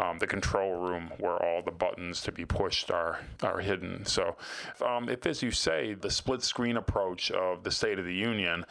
um, 0.00 0.18
the 0.18 0.26
control 0.26 0.76
room 0.88 1.10
where 1.18 1.42
all 1.42 1.62
the 1.62 1.70
buttons 1.70 2.20
to 2.22 2.32
be 2.32 2.44
pushed 2.44 2.90
are 2.90 3.20
are 3.42 3.60
hidden. 3.60 4.04
So, 4.04 4.36
um, 4.84 5.08
if 5.08 5.26
as 5.26 5.42
you 5.42 5.50
say, 5.50 5.94
the 5.94 6.10
split 6.10 6.42
screen 6.42 6.76
approach 6.76 6.95
approach 6.96 7.30
of 7.30 7.62
the 7.62 7.70
State 7.70 7.98
of 7.98 8.06
the 8.06 8.14
Union 8.14 8.64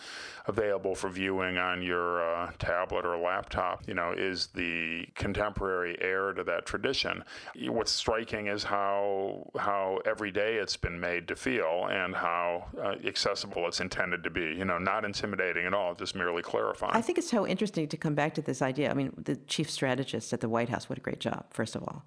available 0.47 0.95
for 0.95 1.09
viewing 1.09 1.57
on 1.57 1.81
your 1.81 2.23
uh, 2.23 2.51
tablet 2.59 3.05
or 3.05 3.17
laptop, 3.17 3.87
you 3.87 3.93
know, 3.93 4.13
is 4.15 4.47
the 4.47 5.05
contemporary 5.15 5.97
heir 6.01 6.33
to 6.33 6.43
that 6.43 6.65
tradition. 6.65 7.23
What's 7.67 7.91
striking 7.91 8.47
is 8.47 8.63
how 8.63 9.51
how 9.57 9.99
every 10.05 10.31
day 10.31 10.55
it's 10.55 10.77
been 10.77 10.99
made 10.99 11.27
to 11.29 11.35
feel 11.35 11.87
and 11.89 12.15
how 12.15 12.65
uh, 12.77 12.95
accessible 13.05 13.67
it's 13.67 13.79
intended 13.79 14.23
to 14.23 14.29
be. 14.29 14.53
You 14.55 14.65
know, 14.65 14.77
not 14.77 15.05
intimidating 15.05 15.65
at 15.65 15.73
all, 15.73 15.95
just 15.95 16.15
merely 16.15 16.41
clarifying. 16.41 16.95
I 16.95 17.01
think 17.01 17.17
it's 17.17 17.29
so 17.29 17.47
interesting 17.47 17.87
to 17.87 17.97
come 17.97 18.15
back 18.15 18.33
to 18.35 18.41
this 18.41 18.61
idea. 18.61 18.91
I 18.91 18.93
mean, 18.93 19.13
the 19.17 19.35
chief 19.35 19.69
strategist 19.69 20.31
at 20.33 20.41
the 20.41 20.49
White 20.49 20.69
House, 20.69 20.89
what 20.89 20.97
a 20.97 21.01
great 21.01 21.19
job, 21.19 21.45
first 21.51 21.75
of 21.75 21.83
all, 21.83 22.03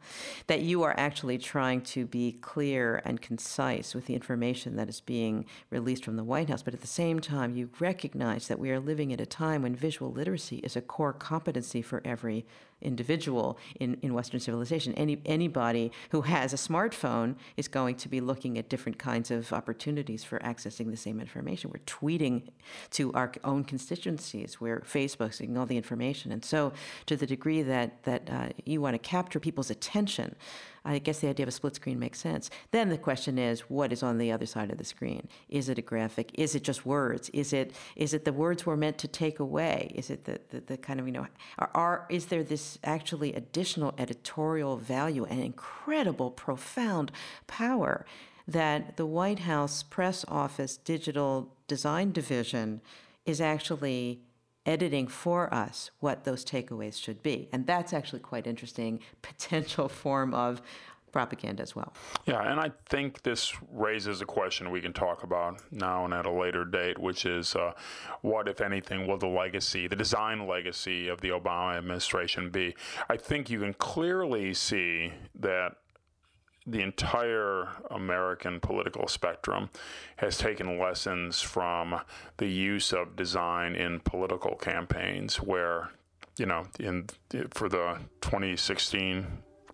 that 0.46 0.60
you 0.62 0.82
are 0.82 0.94
actually 0.96 1.38
trying 1.38 1.80
to 1.80 2.06
be 2.06 2.32
clear 2.40 3.02
and 3.04 3.20
concise 3.20 3.94
with 3.94 4.06
the 4.06 4.14
information 4.14 4.76
that 4.76 4.88
is 4.88 5.00
being 5.00 5.44
released 5.70 6.04
from 6.04 6.16
the 6.16 6.24
White 6.24 6.48
House, 6.48 6.62
but 6.62 6.74
at 6.74 6.80
the 6.80 6.86
same 6.86 7.20
time, 7.20 7.56
you 7.56 7.70
recognize 7.80 8.27
that 8.36 8.58
we 8.58 8.70
are 8.70 8.80
living 8.80 9.12
at 9.12 9.20
a 9.20 9.26
time 9.26 9.62
when 9.62 9.74
visual 9.74 10.12
literacy 10.12 10.56
is 10.58 10.76
a 10.76 10.80
core 10.80 11.12
competency 11.12 11.80
for 11.80 12.02
every 12.04 12.44
individual 12.80 13.58
in, 13.80 13.98
in 14.02 14.14
Western 14.14 14.38
civilization. 14.38 14.94
Any, 14.94 15.20
anybody 15.26 15.90
who 16.10 16.22
has 16.22 16.52
a 16.52 16.56
smartphone 16.56 17.36
is 17.56 17.66
going 17.66 17.96
to 17.96 18.08
be 18.08 18.20
looking 18.20 18.58
at 18.58 18.68
different 18.68 18.98
kinds 18.98 19.30
of 19.30 19.52
opportunities 19.52 20.22
for 20.22 20.38
accessing 20.40 20.90
the 20.90 20.96
same 20.96 21.20
information. 21.20 21.70
We're 21.70 21.80
tweeting 21.86 22.48
to 22.90 23.12
our 23.14 23.32
own 23.44 23.64
constituencies, 23.64 24.60
we're 24.60 24.80
Facebooking 24.80 25.58
all 25.58 25.66
the 25.66 25.76
information. 25.76 26.30
And 26.30 26.44
so, 26.44 26.72
to 27.06 27.16
the 27.16 27.26
degree 27.26 27.62
that, 27.62 28.02
that 28.04 28.30
uh, 28.30 28.48
you 28.64 28.80
want 28.80 28.94
to 28.94 28.98
capture 28.98 29.40
people's 29.40 29.70
attention, 29.70 30.36
I 30.84 30.98
guess 30.98 31.20
the 31.20 31.28
idea 31.28 31.44
of 31.44 31.48
a 31.48 31.52
split 31.52 31.76
screen 31.76 31.98
makes 31.98 32.20
sense. 32.20 32.50
Then 32.70 32.88
the 32.88 32.98
question 32.98 33.38
is, 33.38 33.60
what 33.62 33.92
is 33.92 34.02
on 34.02 34.18
the 34.18 34.32
other 34.32 34.46
side 34.46 34.70
of 34.70 34.78
the 34.78 34.84
screen? 34.84 35.28
Is 35.48 35.68
it 35.68 35.78
a 35.78 35.82
graphic? 35.82 36.30
Is 36.34 36.54
it 36.54 36.62
just 36.62 36.86
words? 36.86 37.30
Is 37.30 37.52
it 37.52 37.72
is 37.96 38.14
it 38.14 38.24
the 38.24 38.32
words 38.32 38.64
we're 38.64 38.76
meant 38.76 38.98
to 38.98 39.08
take 39.08 39.38
away? 39.40 39.92
Is 39.94 40.10
it 40.10 40.24
the, 40.24 40.40
the, 40.50 40.60
the 40.60 40.76
kind 40.76 41.00
of 41.00 41.06
you 41.06 41.12
know 41.12 41.26
are, 41.58 41.70
are 41.74 42.06
is 42.08 42.26
there 42.26 42.42
this 42.42 42.78
actually 42.84 43.34
additional 43.34 43.94
editorial 43.98 44.76
value 44.76 45.24
and 45.24 45.40
incredible 45.40 46.30
profound 46.30 47.12
power 47.46 48.06
that 48.46 48.96
the 48.96 49.06
White 49.06 49.40
House 49.40 49.82
press 49.82 50.24
office 50.26 50.76
digital 50.78 51.54
design 51.66 52.12
division 52.12 52.80
is 53.26 53.40
actually 53.42 54.22
editing 54.68 55.08
for 55.08 55.52
us 55.52 55.90
what 55.98 56.24
those 56.24 56.44
takeaways 56.44 57.02
should 57.02 57.22
be. 57.22 57.48
And 57.52 57.66
that's 57.66 57.92
actually 57.92 58.20
quite 58.20 58.46
interesting 58.46 59.00
potential 59.22 59.88
form 59.88 60.34
of 60.34 60.62
propaganda 61.10 61.62
as 61.62 61.74
well. 61.74 61.94
Yeah, 62.26 62.42
and 62.42 62.60
I 62.60 62.70
think 62.86 63.22
this 63.22 63.54
raises 63.72 64.20
a 64.20 64.26
question 64.26 64.70
we 64.70 64.82
can 64.82 64.92
talk 64.92 65.22
about 65.22 65.62
now 65.72 66.04
and 66.04 66.12
at 66.12 66.26
a 66.26 66.30
later 66.30 66.66
date, 66.66 66.98
which 66.98 67.24
is 67.24 67.56
uh, 67.56 67.72
what, 68.20 68.46
if 68.46 68.60
anything, 68.60 69.06
will 69.06 69.16
the 69.16 69.26
legacy, 69.26 69.88
the 69.88 69.96
design 69.96 70.46
legacy 70.46 71.08
of 71.08 71.22
the 71.22 71.30
Obama 71.30 71.78
administration 71.78 72.50
be? 72.50 72.76
I 73.08 73.16
think 73.16 73.48
you 73.48 73.60
can 73.60 73.72
clearly 73.72 74.52
see 74.52 75.12
that 75.40 75.76
the 76.70 76.82
entire 76.82 77.68
American 77.90 78.60
political 78.60 79.08
spectrum 79.08 79.70
has 80.16 80.38
taken 80.38 80.78
lessons 80.78 81.40
from 81.40 82.00
the 82.36 82.48
use 82.48 82.92
of 82.92 83.16
design 83.16 83.74
in 83.74 84.00
political 84.00 84.54
campaigns, 84.56 85.36
where, 85.36 85.90
you 86.36 86.46
know, 86.46 86.66
in 86.78 87.06
for 87.50 87.68
the 87.68 87.98
2016 88.20 89.26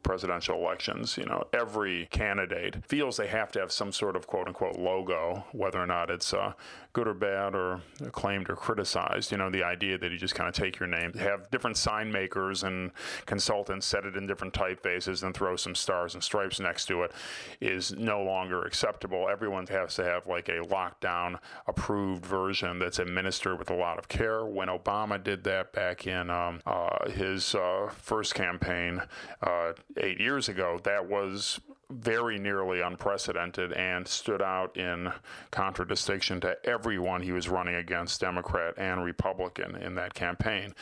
presidential 0.04 0.56
elections. 0.56 1.18
You 1.18 1.24
know, 1.26 1.42
every 1.52 2.06
candidate 2.12 2.84
feels 2.86 3.16
they 3.16 3.26
have 3.26 3.50
to 3.52 3.60
have 3.60 3.72
some 3.72 3.90
sort 3.90 4.14
of 4.14 4.28
quote 4.28 4.46
unquote 4.46 4.76
logo, 4.76 5.44
whether 5.50 5.82
or 5.82 5.86
not 5.86 6.10
it's 6.10 6.32
uh, 6.32 6.52
good 6.94 7.08
or 7.08 7.12
bad 7.12 7.54
or 7.54 7.80
acclaimed 8.06 8.48
or 8.48 8.56
criticized. 8.56 9.30
You 9.32 9.36
know, 9.36 9.50
the 9.50 9.64
idea 9.64 9.98
that 9.98 10.10
you 10.10 10.16
just 10.16 10.34
kind 10.34 10.48
of 10.48 10.54
take 10.54 10.78
your 10.78 10.86
name, 10.86 11.12
have 11.14 11.50
different 11.50 11.76
sign 11.76 12.10
makers 12.10 12.62
and 12.62 12.92
consultants 13.26 13.84
set 13.84 14.06
it 14.06 14.16
in 14.16 14.26
different 14.26 14.54
typefaces 14.54 15.24
and 15.24 15.34
throw 15.34 15.56
some 15.56 15.74
stars 15.74 16.14
and 16.14 16.22
stripes 16.22 16.60
next 16.60 16.86
to 16.86 17.02
it 17.02 17.12
is 17.60 17.92
no 17.92 18.22
longer 18.22 18.62
acceptable. 18.62 19.28
Everyone 19.28 19.66
has 19.66 19.96
to 19.96 20.04
have 20.04 20.28
like 20.28 20.48
a 20.48 20.60
lockdown 20.60 21.38
approved 21.66 22.24
version 22.24 22.78
that's 22.78 23.00
administered 23.00 23.58
with 23.58 23.70
a 23.70 23.76
lot 23.76 23.98
of 23.98 24.08
care. 24.08 24.46
When 24.46 24.68
Obama 24.68 25.22
did 25.22 25.42
that 25.44 25.72
back 25.72 26.06
in 26.06 26.30
um, 26.30 26.60
uh, 26.64 27.10
his 27.10 27.56
uh, 27.56 27.90
first 27.96 28.34
campaign, 28.34 29.02
uh, 29.42 29.72
eight 29.96 30.20
years 30.20 30.48
ago, 30.48 30.80
that 30.84 31.08
was 31.08 31.58
very 31.90 32.38
nearly 32.38 32.80
unprecedented 32.80 33.72
and 33.72 34.06
stood 34.06 34.42
out 34.42 34.76
in 34.76 35.12
contradistinction 35.50 36.40
to 36.40 36.56
everyone 36.64 37.22
he 37.22 37.32
was 37.32 37.48
running 37.48 37.74
against, 37.76 38.20
Democrat 38.20 38.74
and 38.76 39.04
Republican, 39.04 39.76
in 39.76 39.94
that 39.94 40.14
campaign. 40.14 40.74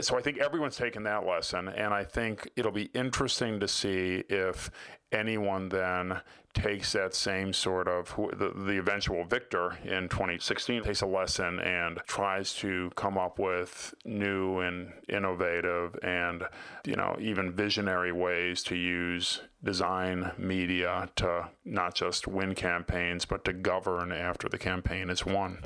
So 0.00 0.18
I 0.18 0.22
think 0.22 0.38
everyone's 0.38 0.76
taken 0.76 1.02
that 1.04 1.26
lesson, 1.26 1.68
and 1.68 1.94
I 1.94 2.04
think 2.04 2.50
it'll 2.56 2.72
be 2.72 2.90
interesting 2.94 3.60
to 3.60 3.68
see 3.68 4.24
if 4.28 4.70
anyone 5.12 5.68
then 5.68 6.20
takes 6.52 6.92
that 6.92 7.14
same 7.14 7.52
sort 7.52 7.86
of 7.86 8.14
the, 8.16 8.52
the 8.64 8.78
eventual 8.78 9.24
victor 9.24 9.78
in 9.84 10.08
2016 10.08 10.82
takes 10.82 11.00
a 11.00 11.06
lesson 11.06 11.60
and 11.60 11.98
tries 12.08 12.54
to 12.54 12.90
come 12.96 13.16
up 13.16 13.38
with 13.38 13.94
new 14.04 14.58
and 14.58 14.92
innovative 15.08 15.96
and 16.02 16.42
you 16.84 16.96
know 16.96 17.16
even 17.20 17.52
visionary 17.52 18.10
ways 18.10 18.64
to 18.64 18.74
use 18.74 19.42
design 19.62 20.32
media 20.38 21.08
to 21.14 21.48
not 21.64 21.94
just 21.94 22.26
win 22.26 22.54
campaigns 22.54 23.24
but 23.24 23.44
to 23.44 23.52
govern 23.52 24.10
after 24.10 24.48
the 24.48 24.58
campaign 24.58 25.08
is 25.08 25.24
won 25.24 25.58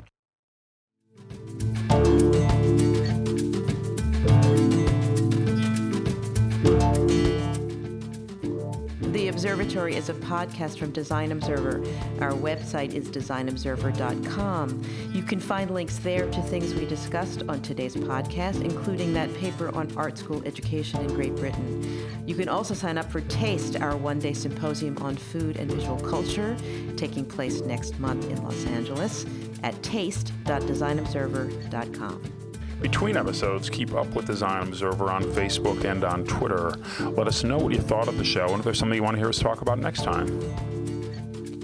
Observatory 9.45 9.95
is 9.95 10.09
a 10.09 10.13
podcast 10.15 10.79
from 10.79 10.89
Design 10.89 11.31
Observer. 11.31 11.77
Our 12.19 12.31
website 12.31 12.95
is 12.95 13.09
designobserver.com. 13.09 14.81
You 15.13 15.21
can 15.21 15.39
find 15.39 15.69
links 15.69 15.99
there 15.99 16.27
to 16.31 16.41
things 16.41 16.73
we 16.73 16.87
discussed 16.87 17.43
on 17.47 17.61
today's 17.61 17.95
podcast, 17.95 18.63
including 18.63 19.13
that 19.13 19.31
paper 19.35 19.69
on 19.75 19.95
art 19.95 20.17
school 20.17 20.41
education 20.47 21.01
in 21.01 21.13
Great 21.13 21.35
Britain. 21.35 22.25
You 22.25 22.33
can 22.33 22.49
also 22.49 22.73
sign 22.73 22.97
up 22.97 23.11
for 23.11 23.21
TASTE, 23.21 23.79
our 23.83 23.95
one 23.95 24.17
day 24.17 24.33
symposium 24.33 24.97
on 24.97 25.15
food 25.15 25.57
and 25.57 25.71
visual 25.71 25.99
culture, 25.99 26.57
taking 26.97 27.23
place 27.23 27.61
next 27.61 27.99
month 27.99 28.27
in 28.31 28.43
Los 28.43 28.65
Angeles 28.65 29.27
at 29.61 29.79
taste.designobserver.com. 29.83 32.44
Between 32.81 33.17
episodes, 33.17 33.69
keep 33.69 33.93
up 33.93 34.07
with 34.15 34.27
Design 34.27 34.63
Observer 34.67 35.11
on 35.11 35.23
Facebook 35.23 35.85
and 35.85 36.03
on 36.03 36.25
Twitter. 36.25 36.71
Let 36.99 37.27
us 37.27 37.43
know 37.43 37.57
what 37.57 37.73
you 37.73 37.79
thought 37.79 38.07
of 38.07 38.17
the 38.17 38.23
show 38.23 38.47
and 38.49 38.59
if 38.59 38.63
there's 38.63 38.77
something 38.77 38.95
you 38.95 39.03
want 39.03 39.15
to 39.15 39.19
hear 39.19 39.29
us 39.29 39.39
talk 39.39 39.61
about 39.61 39.79
next 39.79 40.03
time. 40.03 40.27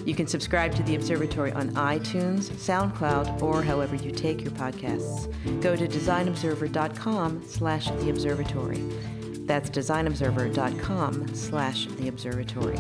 You 0.06 0.16
can 0.16 0.26
subscribe 0.26 0.74
to 0.76 0.84
the 0.84 0.96
Observatory 0.96 1.52
on 1.52 1.70
iTunes, 1.72 2.50
SoundCloud, 2.54 3.42
or 3.42 3.62
however 3.62 3.96
you 3.96 4.12
take 4.12 4.42
your 4.42 4.52
podcasts. 4.52 5.32
Go 5.62 5.76
to 5.76 5.88
designobserver.com 5.88 7.44
slash 7.46 7.90
the 7.92 8.10
observatory. 8.10 8.78
That's 9.46 9.70
designobserver.com 9.70 11.36
slash 11.36 11.86
the 11.86 12.08
observatory. 12.08 12.78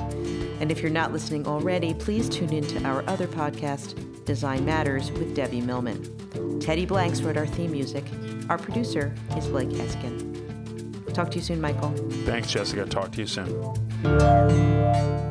And 0.59 0.71
if 0.71 0.81
you're 0.81 0.89
not 0.89 1.11
listening 1.11 1.45
already, 1.45 1.93
please 1.93 2.27
tune 2.27 2.53
in 2.53 2.65
to 2.67 2.83
our 2.85 3.07
other 3.07 3.27
podcast, 3.27 4.25
Design 4.25 4.65
Matters 4.65 5.11
with 5.11 5.35
Debbie 5.35 5.61
Millman. 5.61 6.59
Teddy 6.59 6.85
Blanks 6.85 7.21
wrote 7.21 7.37
our 7.37 7.47
theme 7.47 7.71
music. 7.71 8.05
Our 8.49 8.58
producer 8.58 9.13
is 9.38 9.47
Blake 9.47 9.69
Eskin. 9.69 11.13
Talk 11.13 11.32
to 11.32 11.38
you 11.38 11.43
soon, 11.43 11.62
Michael. 11.62 11.91
Thanks, 12.25 12.51
Jessica. 12.51 12.86
Talk 12.86 13.12
to 13.13 13.21
you 13.21 13.27
soon. 13.27 15.30